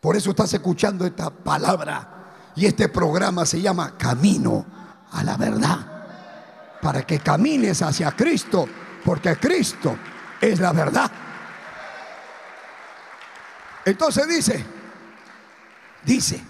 [0.00, 2.50] Por eso estás escuchando esta palabra.
[2.56, 4.66] Y este programa se llama Camino
[5.12, 5.91] a la verdad
[6.82, 8.68] para que camines hacia Cristo,
[9.04, 9.96] porque Cristo
[10.40, 11.10] es la verdad.
[13.84, 14.64] Entonces dice,
[16.04, 16.42] dice,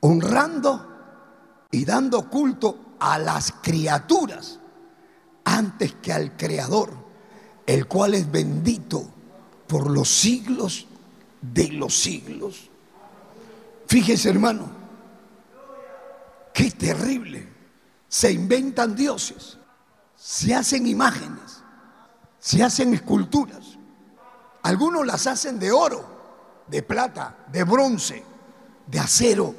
[0.00, 4.60] honrando y dando culto a las criaturas
[5.44, 6.92] antes que al Creador,
[7.66, 9.02] el cual es bendito
[9.66, 10.86] por los siglos
[11.40, 12.68] de los siglos.
[13.86, 14.70] Fíjese hermano,
[16.52, 17.51] qué terrible
[18.12, 19.56] se inventan dioses,
[20.14, 21.62] se hacen imágenes,
[22.38, 23.78] se hacen esculturas.
[24.64, 26.04] Algunos las hacen de oro,
[26.68, 28.22] de plata, de bronce,
[28.86, 29.54] de acero,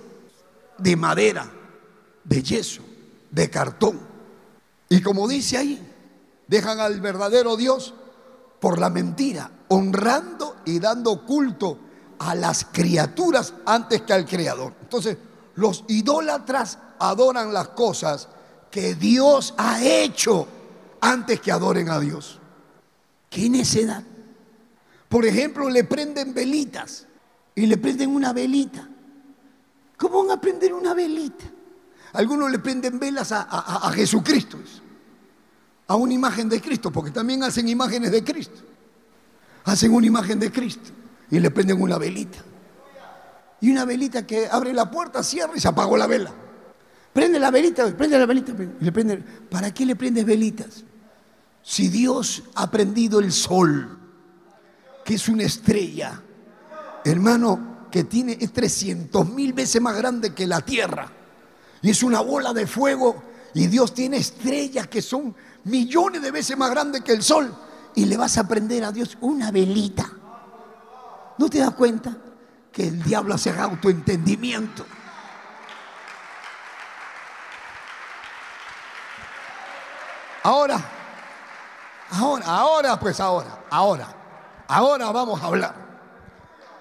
[0.77, 1.49] de madera,
[2.23, 2.84] de yeso,
[3.32, 3.99] de cartón.
[4.88, 5.91] Y como dice ahí,
[6.47, 7.95] dejan al verdadero Dios
[8.59, 11.80] por la mentira, honrando y dando culto
[12.19, 14.75] a las criaturas antes que al Creador.
[14.80, 15.17] Entonces,
[15.55, 18.27] los idólatras adoran las cosas
[18.74, 20.47] que Dios ha hecho
[20.99, 22.39] antes que adoren a Dios.
[23.30, 24.01] ¿Qué necedad?
[25.07, 27.05] Por ejemplo, le prenden velitas
[27.53, 28.89] y le prenden una velita.
[29.95, 31.45] ¿Cómo van a prender una velita?
[32.13, 34.57] Algunos le prenden velas a, a Jesucristo,
[35.86, 38.59] a una imagen de Cristo, porque también hacen imágenes de Cristo.
[39.65, 40.89] Hacen una imagen de Cristo
[41.30, 42.39] y le prenden una velita.
[43.61, 46.34] Y una velita que abre la puerta, cierra y se apagó la vela.
[47.14, 48.53] Prende la velita, prende la velita.
[48.80, 50.84] Le prende, ¿Para qué le prendes velitas?
[51.61, 53.97] Si Dios ha prendido el sol,
[55.05, 56.20] que es una estrella,
[57.05, 61.09] hermano, que tiene, es 300 mil veces más grande que la tierra,
[61.82, 65.36] y es una bola de fuego, y Dios tiene estrellas que son
[65.66, 67.55] millones de veces más grandes que el sol,
[67.95, 70.11] y le vas a prender a Dios una velita.
[71.38, 72.18] ¿No te das cuenta
[72.72, 74.84] que el diablo hace autoentendimiento?
[80.43, 80.83] Ahora,
[82.11, 84.07] ahora, ahora, pues ahora, ahora,
[84.67, 85.75] ahora vamos a hablar.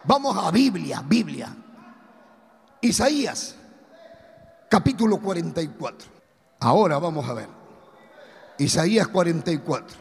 [0.04, 1.54] Vamos a Biblia, Biblia.
[2.80, 3.54] Isaías,
[4.68, 6.10] capítulo 44.
[6.58, 7.48] Ahora vamos a ver.
[8.58, 9.96] Isaías 44.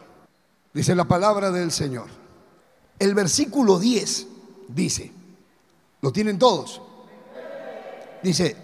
[0.74, 2.08] Dice la palabra del Señor.
[2.98, 4.26] El versículo 10
[4.68, 5.12] dice,
[6.00, 6.80] ¿lo tienen todos?
[8.22, 8.56] Dice,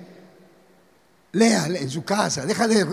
[1.33, 2.87] Lea en su casa, deja, de,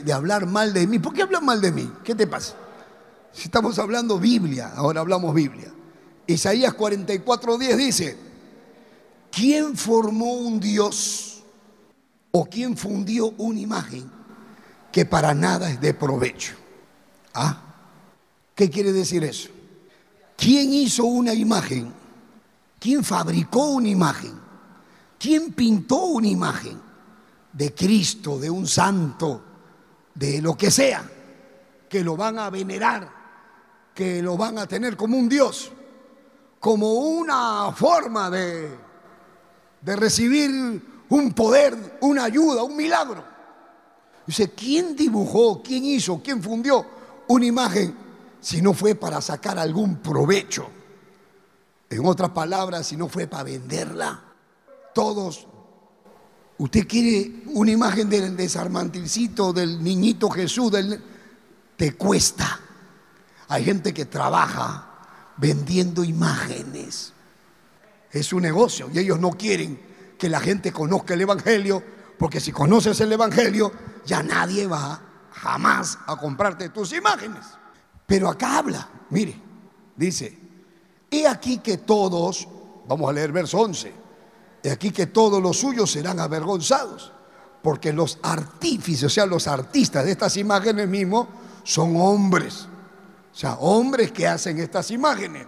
[0.00, 0.98] de, hablar mal de mí.
[1.00, 1.92] ¿Por qué hablan mal de mí?
[2.04, 2.54] ¿Qué te pasa?
[3.32, 5.72] Si estamos hablando Biblia, ahora hablamos Biblia.
[6.26, 8.16] Isaías 44:10 dice,
[9.30, 11.42] ¿quién formó un Dios
[12.30, 14.08] o quién fundió una imagen
[14.92, 16.54] que para nada es de provecho?
[17.34, 17.60] ¿Ah?
[18.54, 19.48] ¿Qué quiere decir eso?
[20.36, 21.92] ¿Quién hizo una imagen?
[22.78, 24.32] ¿Quién fabricó una imagen?
[25.18, 26.91] ¿Quién pintó una imagen?
[27.52, 29.42] De Cristo, de un santo,
[30.14, 31.08] de lo que sea,
[31.88, 33.10] que lo van a venerar,
[33.94, 35.70] que lo van a tener como un Dios,
[36.60, 38.70] como una forma de,
[39.80, 43.22] de recibir un poder, una ayuda, un milagro.
[44.26, 46.86] Dice, ¿quién dibujó, quién hizo, quién fundió
[47.28, 47.94] una imagen
[48.40, 50.68] si no fue para sacar algún provecho?
[51.90, 54.22] En otras palabras, si no fue para venderla.
[54.94, 55.46] Todos
[56.62, 60.72] Usted quiere una imagen del desarmantilcito, del niñito Jesús,
[61.76, 62.60] te cuesta.
[63.48, 64.86] Hay gente que trabaja
[65.38, 67.14] vendiendo imágenes.
[68.12, 69.76] Es un negocio y ellos no quieren
[70.16, 71.82] que la gente conozca el Evangelio,
[72.16, 73.72] porque si conoces el Evangelio,
[74.06, 75.02] ya nadie va
[75.32, 77.44] jamás a comprarte tus imágenes.
[78.06, 79.34] Pero acá habla, mire,
[79.96, 80.38] dice,
[81.10, 82.46] he aquí que todos,
[82.86, 84.01] vamos a leer verso 11,
[84.62, 87.12] de aquí que todos los suyos serán avergonzados,
[87.62, 91.28] porque los artífices, o sea, los artistas de estas imágenes mismos,
[91.64, 92.68] son hombres.
[93.32, 95.46] O sea, hombres que hacen estas imágenes.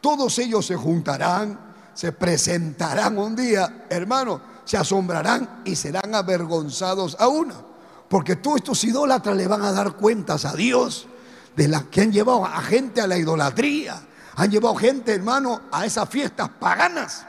[0.00, 1.58] Todos ellos se juntarán,
[1.94, 7.64] se presentarán un día, hermano, se asombrarán y serán avergonzados a.
[8.08, 11.06] Porque todos estos idólatras le van a dar cuentas a Dios
[11.54, 14.00] de las que han llevado a gente a la idolatría,
[14.36, 17.26] han llevado gente, hermano, a esas fiestas paganas.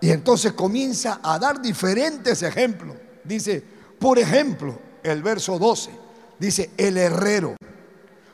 [0.00, 2.96] Y entonces comienza a dar diferentes ejemplos.
[3.24, 3.62] Dice,
[3.98, 5.90] por ejemplo, el verso 12,
[6.38, 7.56] dice, el herrero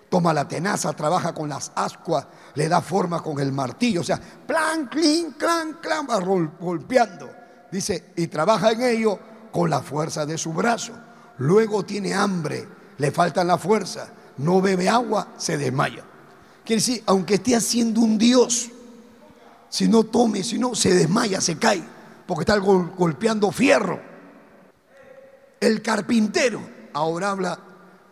[0.08, 4.20] toma la tenaza, trabaja con las ascuas, le da forma con el martillo, o sea,
[4.46, 6.18] plan, clan, clan, va
[6.60, 7.30] golpeando.
[7.70, 9.18] Dice, y trabaja en ello
[9.50, 10.92] con la fuerza de su brazo.
[11.38, 16.04] Luego tiene hambre, le falta la fuerza, no bebe agua, se desmaya.
[16.64, 18.70] Quiere decir, aunque esté haciendo un Dios,
[19.72, 21.82] si no tome, si no, se desmaya, se cae,
[22.26, 23.98] porque está golpeando fierro.
[25.58, 26.60] El carpintero,
[26.92, 27.58] ahora habla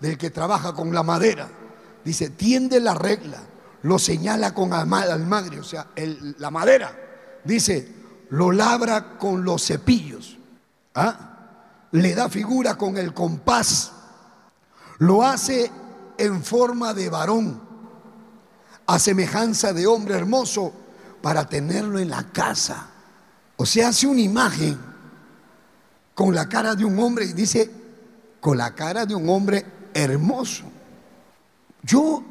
[0.01, 1.51] del que trabaja con la madera,
[2.03, 3.43] dice, tiende la regla,
[3.83, 5.89] lo señala con almagre, o sea,
[6.39, 6.99] la madera,
[7.45, 7.93] dice,
[8.31, 10.39] lo labra con los cepillos,
[10.95, 11.89] ¿ah?
[11.91, 13.93] le da figura con el compás,
[14.97, 15.71] lo hace
[16.17, 17.61] en forma de varón,
[18.87, 20.80] a semejanza de hombre hermoso,
[21.23, 22.87] para tenerlo en la casa.
[23.57, 24.79] O sea, hace una imagen
[26.15, 27.71] con la cara de un hombre y dice,
[28.41, 29.65] con la cara de un hombre
[29.95, 30.65] hermoso.
[31.83, 32.23] Yo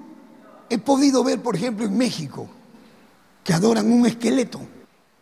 [0.70, 2.50] he podido ver, por ejemplo, en México,
[3.44, 4.62] que adoran un esqueleto.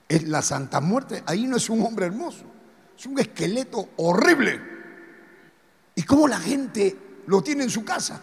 [0.09, 2.45] Es la Santa Muerte, ahí no es un hombre hermoso,
[2.97, 4.61] es un esqueleto horrible.
[5.95, 6.95] Y cómo la gente
[7.25, 8.21] lo tiene en su casa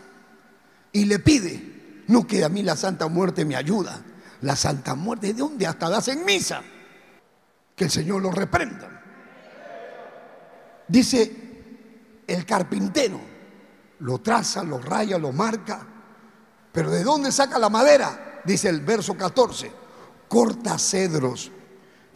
[0.93, 4.03] y le pide, no que a mí la Santa Muerte me ayuda,
[4.45, 5.29] la Santa Muerte.
[5.29, 6.63] ¿De dónde hasta das en misa?
[7.75, 9.03] Que el Señor lo reprenda.
[10.87, 13.21] Dice el carpintero,
[14.01, 15.87] lo traza, lo raya, lo marca.
[16.73, 18.43] Pero ¿de dónde saca la madera?
[18.45, 19.73] Dice el verso 14.
[20.29, 21.51] Corta cedros,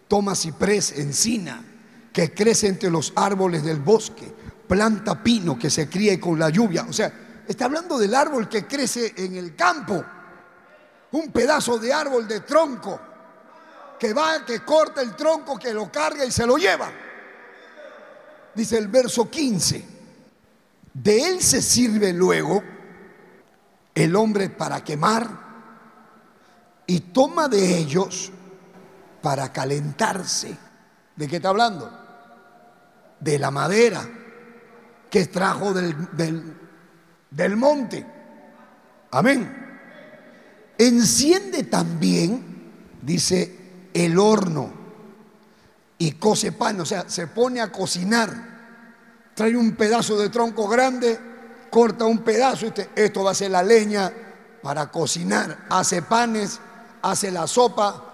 [0.07, 1.64] toma ciprés, encina,
[2.12, 4.33] que crece entre los árboles del bosque,
[4.66, 6.85] planta pino que se cría con la lluvia.
[6.89, 10.05] O sea, está hablando del árbol que crece en el campo
[11.12, 13.00] un pedazo de árbol de tronco
[13.98, 16.90] que va, que corta el tronco, que lo carga y se lo lleva.
[18.54, 19.84] dice el verso 15,
[20.94, 22.62] de él se sirve luego
[23.94, 25.28] el hombre para quemar
[26.86, 28.32] y toma de ellos
[29.22, 30.56] para calentarse.
[31.16, 31.90] ¿De qué está hablando?
[33.18, 34.09] De la madera
[35.11, 36.56] que extrajo del, del,
[37.30, 38.06] del monte.
[39.11, 39.67] Amén.
[40.79, 42.70] Enciende también,
[43.03, 44.72] dice, el horno
[45.99, 48.49] y cose pan, o sea, se pone a cocinar.
[49.35, 51.18] Trae un pedazo de tronco grande,
[51.70, 54.12] corta un pedazo, este, esto va a ser la leña
[54.62, 55.66] para cocinar.
[55.68, 56.61] Hace panes,
[57.03, 58.05] hace la sopa,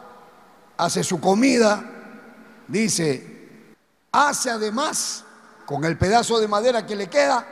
[0.77, 1.85] hace su comida.
[2.67, 3.77] Dice,
[4.11, 5.25] hace además,
[5.67, 7.47] con el pedazo de madera que le queda,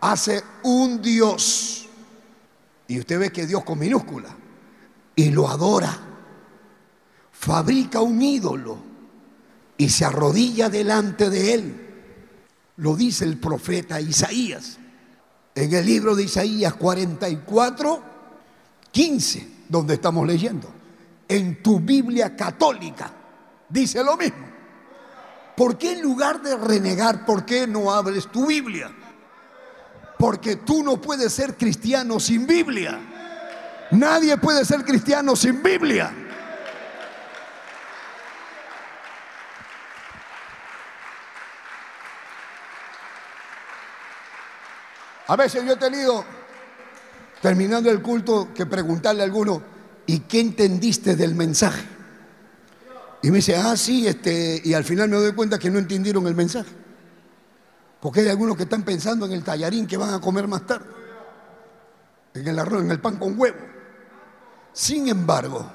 [0.00, 1.87] hace un Dios.
[2.88, 4.34] Y usted ve que Dios con minúscula.
[5.14, 5.96] Y lo adora.
[7.30, 8.78] Fabrica un ídolo
[9.76, 11.86] y se arrodilla delante de él.
[12.76, 14.78] Lo dice el profeta Isaías.
[15.54, 18.02] En el libro de Isaías 44,
[18.90, 20.68] 15, donde estamos leyendo.
[21.28, 23.12] En tu Biblia católica
[23.68, 24.48] dice lo mismo.
[25.56, 28.90] ¿Por qué en lugar de renegar, por qué no abres tu Biblia?
[30.18, 32.98] Porque tú no puedes ser cristiano sin Biblia.
[33.92, 36.12] Nadie puede ser cristiano sin Biblia.
[45.28, 46.24] A veces yo he tenido,
[47.42, 49.62] terminando el culto, que preguntarle a alguno,
[50.06, 51.82] ¿y qué entendiste del mensaje?
[53.22, 56.26] Y me dice, ah, sí, este, y al final me doy cuenta que no entendieron
[56.26, 56.70] el mensaje.
[58.00, 60.86] Porque hay algunos que están pensando en el tallarín que van a comer más tarde,
[62.34, 63.58] en el arroz, en el pan con huevo.
[64.72, 65.68] Sin embargo,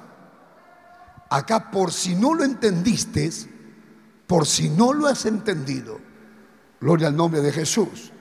[1.30, 3.30] acá por si no lo entendiste,
[4.28, 6.00] por si no lo has entendido,
[6.80, 8.12] gloria al nombre de Jesús.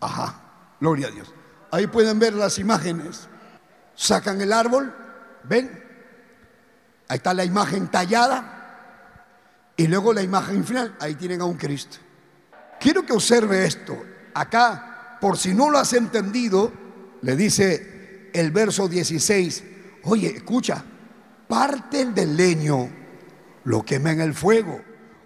[0.00, 0.40] Ajá,
[0.80, 1.32] gloria a Dios.
[1.70, 3.28] Ahí pueden ver las imágenes.
[3.94, 4.94] Sacan el árbol,
[5.44, 5.82] ven,
[7.08, 8.62] ahí está la imagen tallada
[9.76, 11.98] y luego la imagen final, ahí tienen a un Cristo.
[12.82, 13.96] Quiero que observe esto.
[14.34, 16.72] Acá, por si no lo has entendido,
[17.20, 19.62] le dice el verso 16,
[20.02, 20.82] oye, escucha,
[21.46, 22.90] parte del leño
[23.64, 24.80] lo quema en el fuego,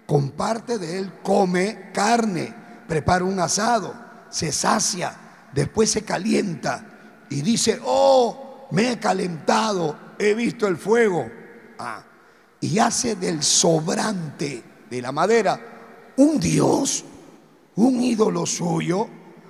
[0.05, 2.53] con parte de él come carne,
[2.87, 3.95] prepara un asado,
[4.29, 5.15] se sacia,
[5.51, 11.27] después se calienta y dice, oh, me he calentado, he visto el fuego.
[11.79, 12.03] Ah,
[12.61, 15.59] y hace del sobrante de la madera
[16.17, 17.03] un dios
[17.77, 19.07] un ídolo suyo,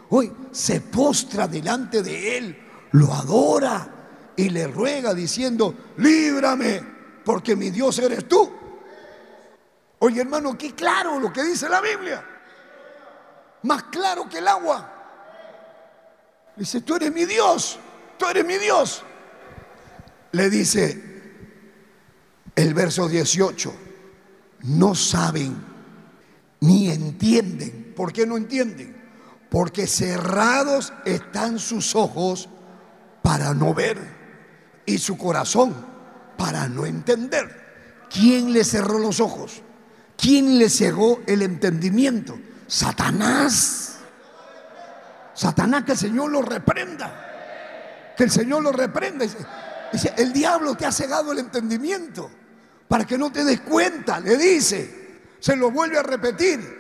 [0.10, 2.58] hoy se postra delante de él,
[2.92, 6.82] lo adora y le ruega diciendo, líbrame,
[7.24, 8.52] porque mi Dios eres tú.
[10.00, 12.24] Oye hermano, qué claro lo que dice la Biblia.
[13.64, 14.94] Más claro que el agua.
[16.56, 17.80] Dice, tú eres mi Dios,
[18.18, 19.04] tú eres mi Dios.
[20.34, 21.04] Le dice
[22.56, 23.74] el verso 18,
[24.64, 25.56] no saben
[26.60, 28.96] ni entienden ¿Por qué no entienden?
[29.50, 32.48] Porque cerrados están sus ojos
[33.24, 33.98] para no ver
[34.86, 35.76] y su corazón
[36.38, 38.06] para no entender.
[38.08, 39.64] ¿Quién le cerró los ojos?
[40.16, 42.40] ¿Quién le cegó el entendimiento?
[42.68, 43.98] Satanás.
[45.34, 48.14] Satanás que el Señor lo reprenda.
[48.16, 49.26] Que el Señor lo reprenda.
[49.92, 52.30] Dice, el diablo te ha cegado el entendimiento
[52.88, 55.08] para que no te des cuenta, le dice.
[55.40, 56.77] Se lo vuelve a repetir.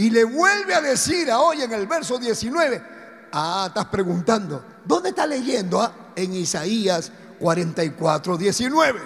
[0.00, 2.82] Y le vuelve a decir a hoy en el verso 19,
[3.32, 5.78] ah, estás preguntando, ¿dónde está leyendo?
[5.78, 9.00] Ah, en Isaías 44, 19.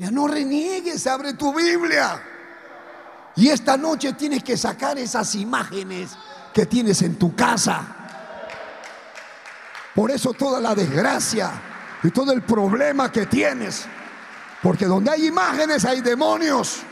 [0.00, 2.20] Ya no reniegues, abre tu Biblia.
[3.36, 6.10] Y esta noche tienes que sacar esas imágenes
[6.52, 7.86] que tienes en tu casa.
[9.94, 11.52] Por eso toda la desgracia
[12.02, 13.84] y todo el problema que tienes.
[14.60, 16.82] Porque donde hay imágenes hay demonios.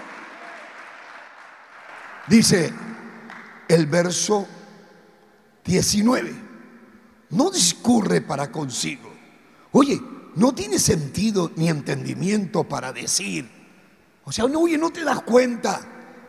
[2.29, 2.73] Dice
[3.68, 4.47] el verso
[5.64, 6.33] 19,
[7.31, 9.11] no discurre para consigo.
[9.73, 10.01] Oye,
[10.37, 13.49] no tiene sentido ni entendimiento para decir.
[14.25, 15.81] O sea, no, oye, no te das cuenta.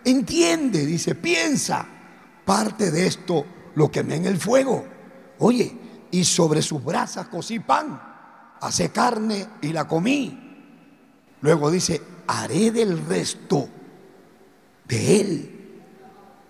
[0.04, 1.86] Entiende, dice, piensa.
[2.44, 4.86] Parte de esto lo quemé en el fuego.
[5.40, 5.78] Oye,
[6.12, 8.02] y sobre sus brasas cocí pan,
[8.60, 10.40] hace carne y la comí.
[11.42, 13.68] Luego dice, haré del resto
[14.88, 15.53] de él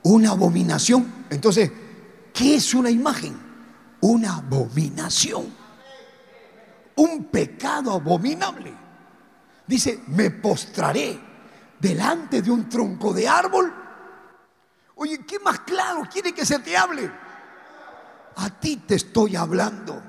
[0.04, 1.26] una abominación.
[1.30, 1.72] Entonces,
[2.34, 3.36] ¿qué es una imagen?
[4.02, 5.46] Una abominación.
[6.96, 8.74] Un pecado abominable.
[9.66, 11.20] Dice, me postraré
[11.80, 13.84] delante de un tronco de árbol
[14.96, 17.12] Oye, ¿qué más claro quiere que se te hable?
[18.36, 20.02] A ti te estoy hablando.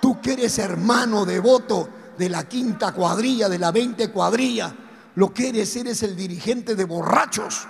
[0.00, 4.74] Tú que eres hermano devoto de la quinta cuadrilla, de la veinte cuadrilla,
[5.14, 7.66] lo que eres, eres el dirigente de borrachos.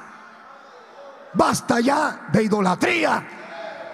[1.35, 3.27] Basta ya de idolatría.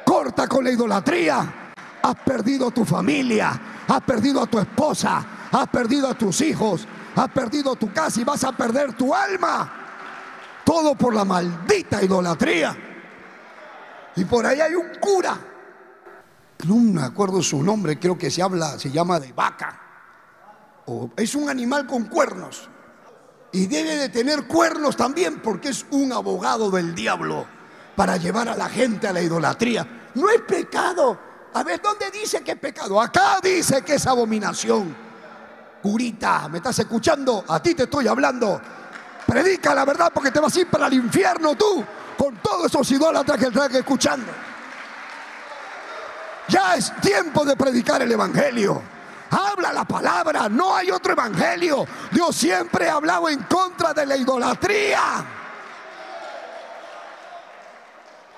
[0.04, 1.72] Corta con la idolatría.
[2.02, 6.86] Has perdido a tu familia, has perdido a tu esposa, has perdido a tus hijos,
[7.14, 9.70] has perdido tu casa y vas a perder tu alma.
[10.64, 12.76] Todo por la maldita idolatría.
[14.16, 15.38] Y por ahí hay un cura.
[16.66, 19.80] No me acuerdo su nombre, creo que se habla, se llama de vaca.
[20.86, 22.69] O es un animal con cuernos.
[23.52, 27.46] Y debe de tener cuernos también porque es un abogado del diablo
[27.96, 30.10] para llevar a la gente a la idolatría.
[30.14, 31.18] No es pecado.
[31.52, 33.00] A ver, ¿dónde dice que es pecado?
[33.00, 34.94] Acá dice que es abominación.
[35.82, 37.44] Curita, ¿me estás escuchando?
[37.48, 38.60] A ti te estoy hablando.
[39.26, 41.84] Predica la verdad porque te vas a ir para el infierno tú
[42.16, 44.30] con todos esos idólatras que estás escuchando.
[46.48, 48.82] Ya es tiempo de predicar el Evangelio.
[49.30, 51.86] Habla la palabra, no hay otro evangelio.
[52.10, 55.24] Dios siempre ha hablado en contra de la idolatría.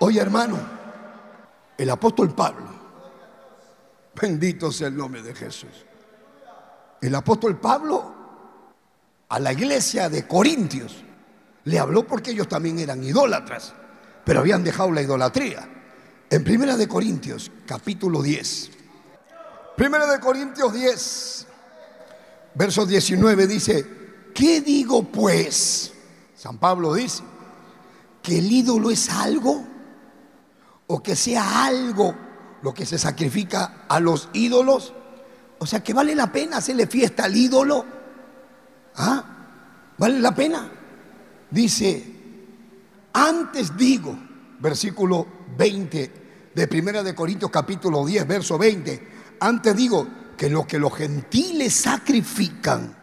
[0.00, 0.58] Oye hermano,
[1.78, 2.66] el apóstol Pablo,
[4.20, 5.86] bendito sea el nombre de Jesús.
[7.00, 8.14] El apóstol Pablo
[9.28, 11.02] a la iglesia de Corintios
[11.64, 13.72] le habló porque ellos también eran idólatras,
[14.24, 15.68] pero habían dejado la idolatría.
[16.28, 18.81] En Primera de Corintios, capítulo 10.
[19.76, 21.46] Primera de Corintios 10,
[22.54, 23.86] verso 19 dice,
[24.34, 25.92] ¿qué digo pues?
[26.36, 27.22] San Pablo dice,
[28.22, 29.64] que el ídolo es algo
[30.86, 32.14] o que sea algo
[32.62, 34.92] lo que se sacrifica a los ídolos.
[35.58, 37.84] O sea, que vale la pena hacerle fiesta al ídolo.
[38.96, 39.24] ¿Ah?
[39.98, 40.70] ¿Vale la pena?
[41.50, 42.04] Dice,
[43.12, 44.16] antes digo,
[44.60, 46.12] versículo 20
[46.54, 49.11] de Primera de Corintios capítulo 10, verso 20,
[49.42, 52.96] antes digo que lo que los gentiles sacrifican,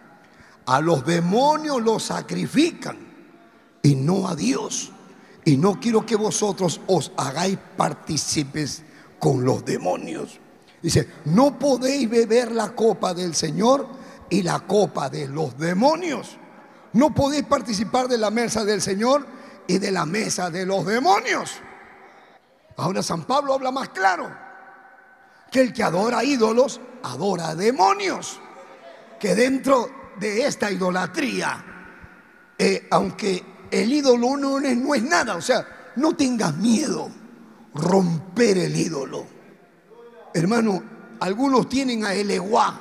[0.66, 2.98] a los demonios los sacrifican
[3.82, 4.92] y no a Dios.
[5.44, 8.84] Y no quiero que vosotros os hagáis partícipes
[9.20, 10.40] con los demonios.
[10.82, 13.88] Dice, no podéis beber la copa del Señor
[14.30, 16.38] y la copa de los demonios.
[16.94, 19.26] No podéis participar de la mesa del Señor
[19.68, 21.52] y de la mesa de los demonios.
[22.78, 24.49] Ahora San Pablo habla más claro
[25.52, 28.40] que el que adora ídolos adora demonios.
[29.20, 29.90] Que dentro
[30.20, 31.66] de esta idolatría,
[32.58, 37.10] eh, aunque el ídolo no es, no es nada, o sea, no tengas miedo
[37.74, 39.26] romper el ídolo.
[40.34, 40.84] Hermano,
[41.20, 42.80] algunos tienen a Eleguá,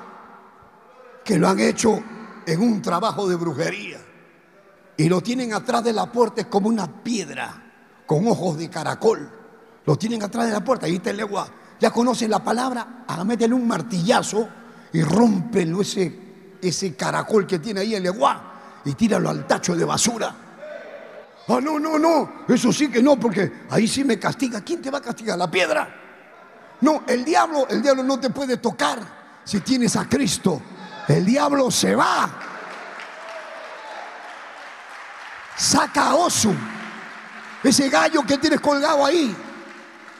[1.24, 2.02] que lo han hecho
[2.46, 3.98] en un trabajo de brujería,
[4.96, 7.64] y lo tienen atrás de la puerta como una piedra,
[8.06, 9.30] con ojos de caracol.
[9.84, 13.54] Lo tienen atrás de la puerta, ahí está Eleguá ya conoce la palabra, a métele
[13.54, 14.48] un martillazo
[14.92, 19.84] y rómpelo ese, ese caracol que tiene ahí el leguá y tíralo al tacho de
[19.84, 20.34] basura.
[21.48, 24.60] Ah, no, no, no, eso sí que no, porque ahí sí me castiga.
[24.60, 25.38] ¿Quién te va a castigar?
[25.38, 25.88] ¿La piedra?
[26.80, 28.98] No, el diablo, el diablo no te puede tocar
[29.44, 30.60] si tienes a Cristo.
[31.06, 32.28] El diablo se va.
[35.56, 36.54] Saca a Osu,
[37.64, 39.34] ese gallo que tienes colgado ahí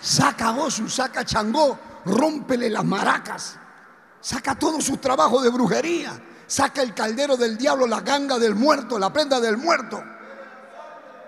[0.01, 3.57] saca Osu, saca Changó, rómpele las maracas,
[4.20, 8.99] saca todo su trabajo de brujería, saca el caldero del diablo, la ganga del muerto,
[8.99, 10.03] la prenda del muerto.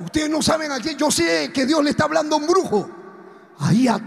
[0.01, 2.91] Ustedes no saben aquí, yo sé que Dios le está hablando a un brujo.
[3.59, 4.01] Ahí a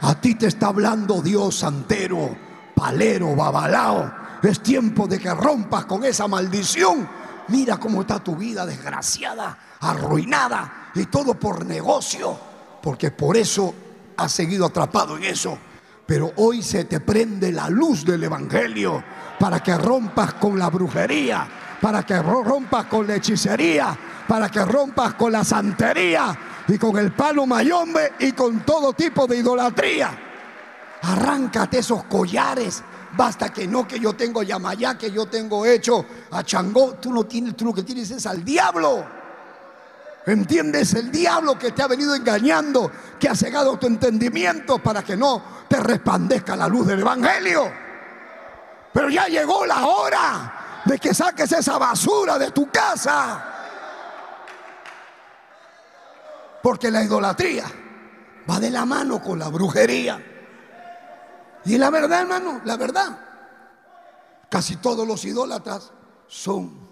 [0.00, 2.36] a ti te está hablando Dios santero,
[2.74, 4.12] palero, babalao.
[4.42, 7.08] Es tiempo de que rompas con esa maldición
[7.48, 12.36] Mira cómo está tu vida desgraciada, arruinada y todo por negocio,
[12.82, 13.74] porque por eso
[14.16, 15.56] has seguido atrapado en eso.
[16.04, 19.02] Pero hoy se te prende la luz del Evangelio
[19.38, 21.46] para que rompas con la brujería,
[21.80, 26.36] para que rompas con la hechicería, para que rompas con la santería
[26.68, 30.10] y con el palo mayombe y con todo tipo de idolatría.
[31.02, 32.82] Arráncate esos collares
[33.16, 36.94] Basta que no, que yo tengo Yamayá, que yo tengo hecho a Changó.
[36.94, 39.06] Tú no tienes, tú lo que tienes es al diablo.
[40.26, 40.92] ¿Entiendes?
[40.94, 45.42] El diablo que te ha venido engañando, que ha cegado tu entendimiento para que no
[45.68, 47.72] te resplandezca la luz del Evangelio.
[48.92, 53.52] Pero ya llegó la hora de que saques esa basura de tu casa.
[56.62, 57.64] Porque la idolatría
[58.50, 60.35] va de la mano con la brujería.
[61.66, 63.18] Y la verdad, hermano, la verdad,
[64.48, 65.92] casi todos los idólatras
[66.28, 66.86] son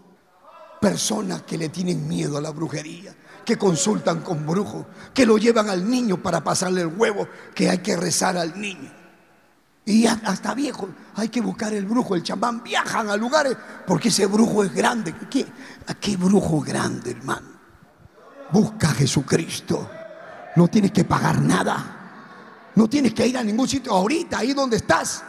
[0.80, 3.14] personas que le tienen miedo a la brujería,
[3.44, 7.78] que consultan con brujos, que lo llevan al niño para pasarle el huevo, que hay
[7.78, 8.92] que rezar al niño.
[9.86, 13.56] Y hasta viejos, hay que buscar el brujo, el chamán, viajan a lugares
[13.86, 15.14] porque ese brujo es grande.
[15.30, 15.46] ¿Qué,
[15.86, 17.48] ¿A qué brujo grande, hermano?
[18.50, 19.88] Busca a Jesucristo.
[20.56, 21.93] No tienes que pagar nada.
[22.76, 25.22] No tienes que ir a ningún sitio ahorita, ahí donde estás.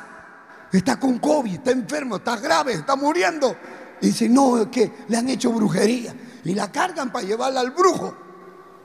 [0.71, 3.55] Está con COVID, está enfermo, está grave, está muriendo.
[4.01, 6.13] Y dice, no, es que le han hecho brujería.
[6.43, 8.25] Y la cargan para llevarla al brujo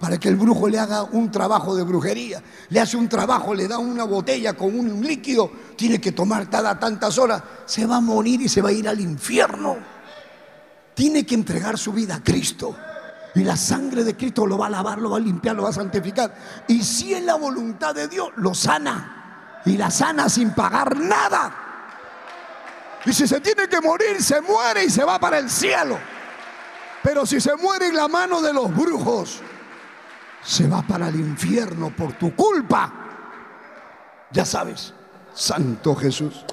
[0.00, 2.42] para que el brujo le haga un trabajo de brujería.
[2.70, 6.80] Le hace un trabajo, le da una botella con un líquido, tiene que tomar cada
[6.80, 9.76] tantas horas, se va a morir y se va a ir al infierno.
[10.94, 12.74] Tiene que entregar su vida a Cristo.
[13.35, 15.68] Y la sangre de Cristo lo va a lavar, lo va a limpiar, lo va
[15.68, 16.35] a santificar.
[16.66, 19.62] Y si es la voluntad de Dios, lo sana.
[19.64, 21.55] Y la sana sin pagar nada.
[23.05, 25.99] Y si se tiene que morir, se muere y se va para el cielo.
[27.03, 29.41] Pero si se muere en la mano de los brujos,
[30.43, 32.93] se va para el infierno por tu culpa.
[34.33, 34.93] Ya sabes,
[35.33, 36.45] Santo Jesús.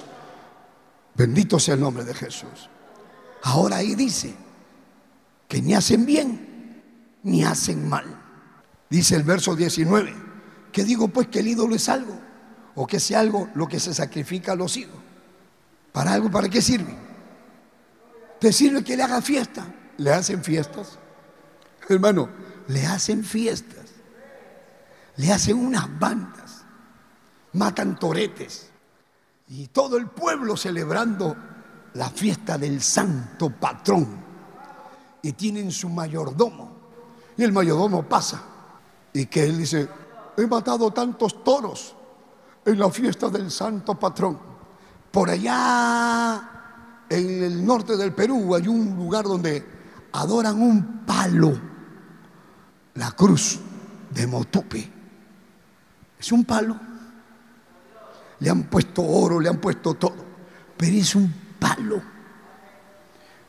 [1.14, 2.70] Bendito sea el nombre de Jesús.
[3.42, 4.34] Ahora ahí dice
[5.48, 6.47] que ni hacen bien
[7.28, 8.04] ni hacen mal.
[8.90, 10.14] Dice el verso 19.
[10.72, 12.18] Que digo pues que el ídolo es algo
[12.74, 15.00] o que sea algo lo que se sacrifica a los hijos.
[15.92, 16.30] ¿Para algo?
[16.30, 16.94] ¿Para qué sirve?
[18.40, 19.66] ¿Te sirve que le haga fiesta?
[19.96, 20.98] ¿Le hacen fiestas?
[21.88, 22.28] Hermano,
[22.68, 23.78] le hacen fiestas
[25.18, 26.64] le hacen unas bandas,
[27.52, 28.70] matan toretes
[29.48, 31.36] y todo el pueblo celebrando
[31.94, 34.28] la fiesta del santo patrón.
[35.20, 36.77] Y tienen su mayordomo.
[37.38, 38.42] Y el mayordomo pasa
[39.12, 39.88] y que él dice,
[40.36, 41.94] he matado tantos toros
[42.64, 44.36] en la fiesta del santo patrón.
[45.12, 46.50] Por allá
[47.08, 49.64] en el norte del Perú hay un lugar donde
[50.12, 51.56] adoran un palo,
[52.94, 53.60] la cruz
[54.10, 54.92] de Motupe.
[56.18, 56.76] Es un palo.
[58.40, 60.16] Le han puesto oro, le han puesto todo.
[60.76, 62.02] Pero es un palo.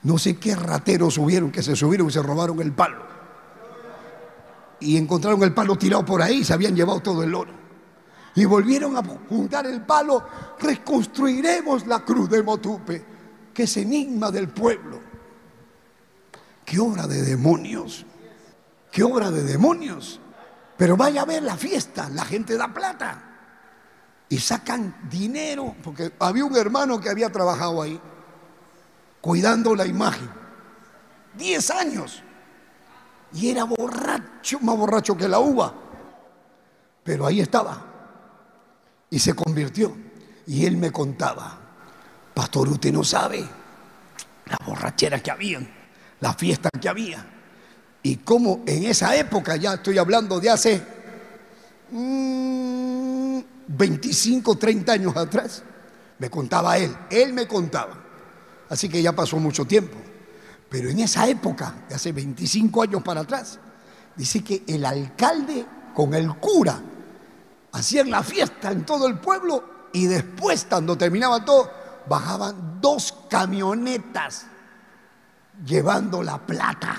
[0.03, 3.08] No sé qué rateros subieron, que se subieron y se robaron el palo.
[4.81, 7.53] Y encontraron el palo tirado por ahí, se habían llevado todo el oro.
[8.35, 10.25] Y volvieron a juntar el palo,
[10.59, 13.05] reconstruiremos la cruz de Motupe,
[13.53, 14.99] que es enigma del pueblo.
[16.63, 18.05] Qué obra de demonios,
[18.91, 20.21] qué obra de demonios.
[20.77, 23.29] Pero vaya a ver la fiesta, la gente da plata
[24.29, 27.99] y sacan dinero, porque había un hermano que había trabajado ahí,
[29.19, 30.29] cuidando la imagen,
[31.35, 32.23] diez años,
[33.33, 35.73] y era borracho, más borracho que la uva,
[37.03, 37.85] pero ahí estaba,
[39.09, 39.95] y se convirtió,
[40.47, 41.57] y él me contaba,
[42.33, 43.45] pastor, usted no sabe
[44.45, 45.59] la borrachera que había,
[46.19, 47.25] la fiesta que había
[48.01, 50.81] y cómo en esa época, ya estoy hablando de hace
[51.91, 55.63] 25, mm, 30 años atrás,
[56.17, 58.05] me contaba él, él me contaba.
[58.69, 59.97] Así que ya pasó mucho tiempo.
[60.69, 63.59] Pero en esa época, de hace 25 años para atrás,
[64.15, 65.65] dice que el alcalde
[65.95, 66.79] con el cura
[67.71, 71.71] hacían la fiesta en todo el pueblo y después, cuando terminaba todo,
[72.07, 74.45] bajaban dos camionetas
[75.65, 76.95] llevando la plata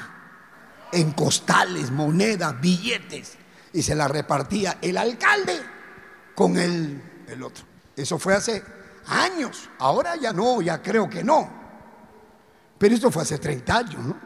[0.92, 3.36] en costales, monedas, billetes,
[3.72, 5.60] y se la repartía el alcalde
[6.34, 7.64] con el, el otro.
[7.96, 8.62] Eso fue hace
[9.06, 11.59] años, ahora ya no, ya creo que no.
[12.80, 14.16] Pero esto fue hace 30 años, ¿no?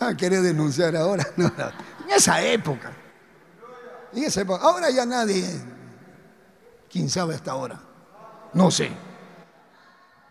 [0.00, 1.26] Ah, quiere denunciar ahora.
[2.08, 2.90] En esa época.
[4.14, 4.64] En esa época.
[4.64, 5.44] Ahora ya nadie.
[6.90, 7.78] ¿Quién sabe hasta ahora?
[8.54, 8.90] No sé.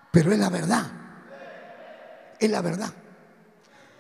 [0.10, 0.88] Pero es la verdad.
[2.40, 2.90] Es la verdad.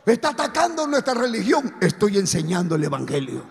[0.03, 1.75] Está atacando nuestra religión.
[1.79, 3.43] Estoy enseñando el Evangelio.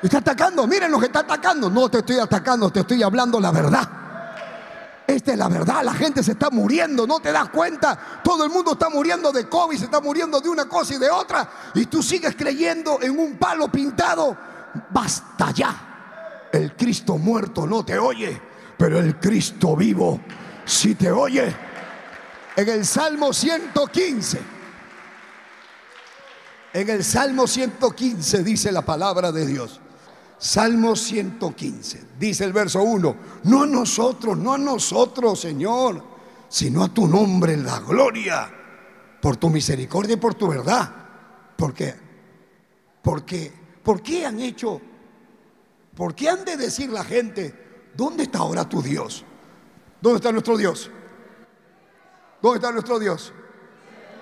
[0.00, 0.68] Está atacando.
[0.68, 1.68] Miren lo que está atacando.
[1.68, 3.99] No te estoy atacando, te estoy hablando la verdad.
[5.10, 5.82] Esta es la verdad.
[5.82, 7.04] La gente se está muriendo.
[7.04, 8.20] No te das cuenta.
[8.22, 9.76] Todo el mundo está muriendo de COVID.
[9.76, 11.50] Se está muriendo de una cosa y de otra.
[11.74, 14.36] Y tú sigues creyendo en un palo pintado.
[14.90, 16.48] Basta ya.
[16.52, 18.40] El Cristo muerto no te oye.
[18.78, 20.20] Pero el Cristo vivo
[20.64, 21.56] sí te oye.
[22.54, 24.40] En el Salmo 115.
[26.72, 29.80] En el Salmo 115 dice la palabra de Dios.
[30.40, 36.02] Salmo 115, dice el verso 1, no a nosotros, no a nosotros, Señor,
[36.48, 38.50] sino a tu nombre la gloria,
[39.20, 40.90] por tu misericordia y por tu verdad.
[41.54, 41.94] Porque,
[43.02, 44.80] porque, ¿por qué han hecho?
[45.94, 49.26] ¿Por qué han de decir la gente, ¿dónde está ahora tu Dios?
[50.00, 50.90] ¿Dónde está nuestro Dios?
[52.40, 53.34] ¿Dónde está nuestro Dios?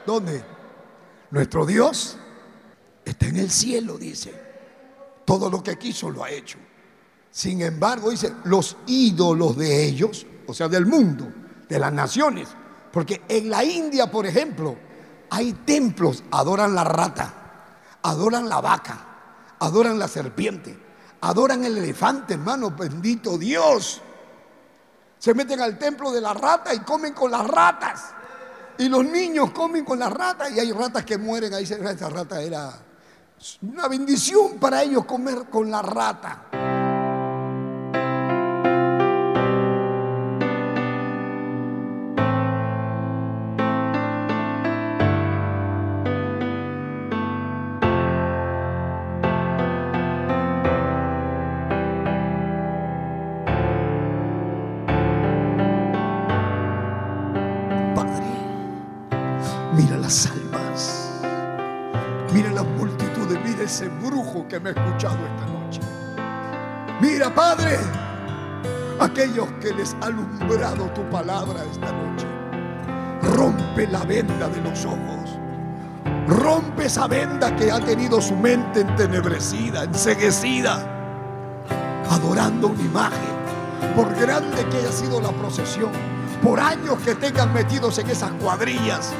[0.05, 0.45] ¿Dónde?
[1.31, 2.19] Nuestro Dios
[3.05, 4.48] está en el cielo, dice.
[5.29, 6.57] Todo lo que quiso lo ha hecho.
[7.31, 11.31] Sin embargo, dice, los ídolos de ellos, o sea, del mundo,
[11.69, 12.49] de las naciones.
[12.91, 14.75] Porque en la India, por ejemplo,
[15.29, 17.35] hay templos, adoran la rata,
[18.05, 20.79] adoran la vaca, adoran la serpiente,
[21.21, 24.01] adoran el elefante, hermano, bendito Dios.
[25.19, 28.03] Se meten al templo de la rata y comen con las ratas.
[28.79, 31.53] Y los niños comen con las ratas y hay ratas que mueren.
[31.53, 32.88] Ahí esa rata era
[33.63, 36.48] una bendición para ellos comer con la rata.
[64.61, 65.81] Me ha escuchado esta noche.
[67.01, 67.79] Mira, Padre,
[69.01, 72.27] aquellos que les ha alumbrado tu palabra esta noche.
[73.23, 75.39] Rompe la venda de los ojos.
[76.27, 80.79] Rompe esa venda que ha tenido su mente entenebrecida, enseguecida,
[82.11, 83.39] adorando una imagen.
[83.95, 85.91] Por grande que haya sido la procesión,
[86.43, 89.13] por años que tengan metidos en esas cuadrillas,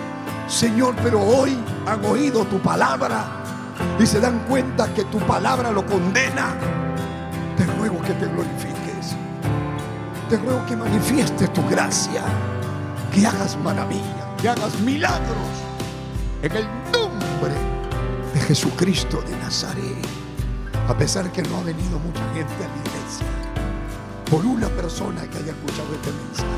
[0.49, 3.38] Señor, pero hoy han oído tu palabra
[3.99, 6.55] y se dan cuenta que tu palabra lo condena,
[7.57, 9.17] te ruego que te glorifiques.
[10.29, 12.23] Te ruego que manifiestes tu gracia,
[13.13, 15.49] que hagas maravilla, que hagas milagros
[16.43, 17.55] en el nombre
[18.35, 20.07] de Jesucristo de Nazaret.
[20.89, 23.27] A pesar que no ha venido mucha gente a la iglesia,
[24.31, 26.49] por una persona que haya escuchado este mensaje,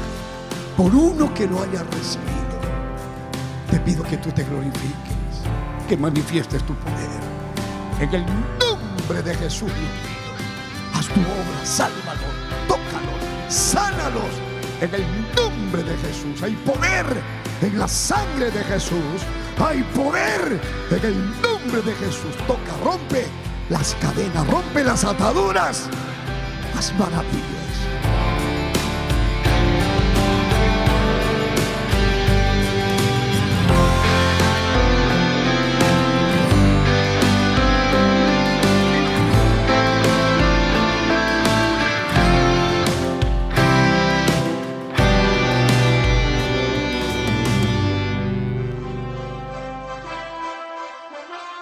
[0.76, 2.60] por uno que lo haya recibido,
[3.70, 5.10] te pido que tú te glorifiques
[5.88, 7.09] que manifiestes tu poder.
[8.00, 9.70] En el nombre de Jesús,
[10.94, 12.34] haz tu obra, sálvalos,
[12.66, 14.30] tócalos, sánalos.
[14.80, 15.04] En el
[15.36, 17.04] nombre de Jesús hay poder
[17.60, 19.20] en la sangre de Jesús.
[19.58, 20.58] Hay poder
[20.90, 22.34] en el nombre de Jesús.
[22.46, 23.26] Toca, rompe
[23.68, 25.90] las cadenas, rompe las ataduras.
[26.78, 27.59] Haz maravillas.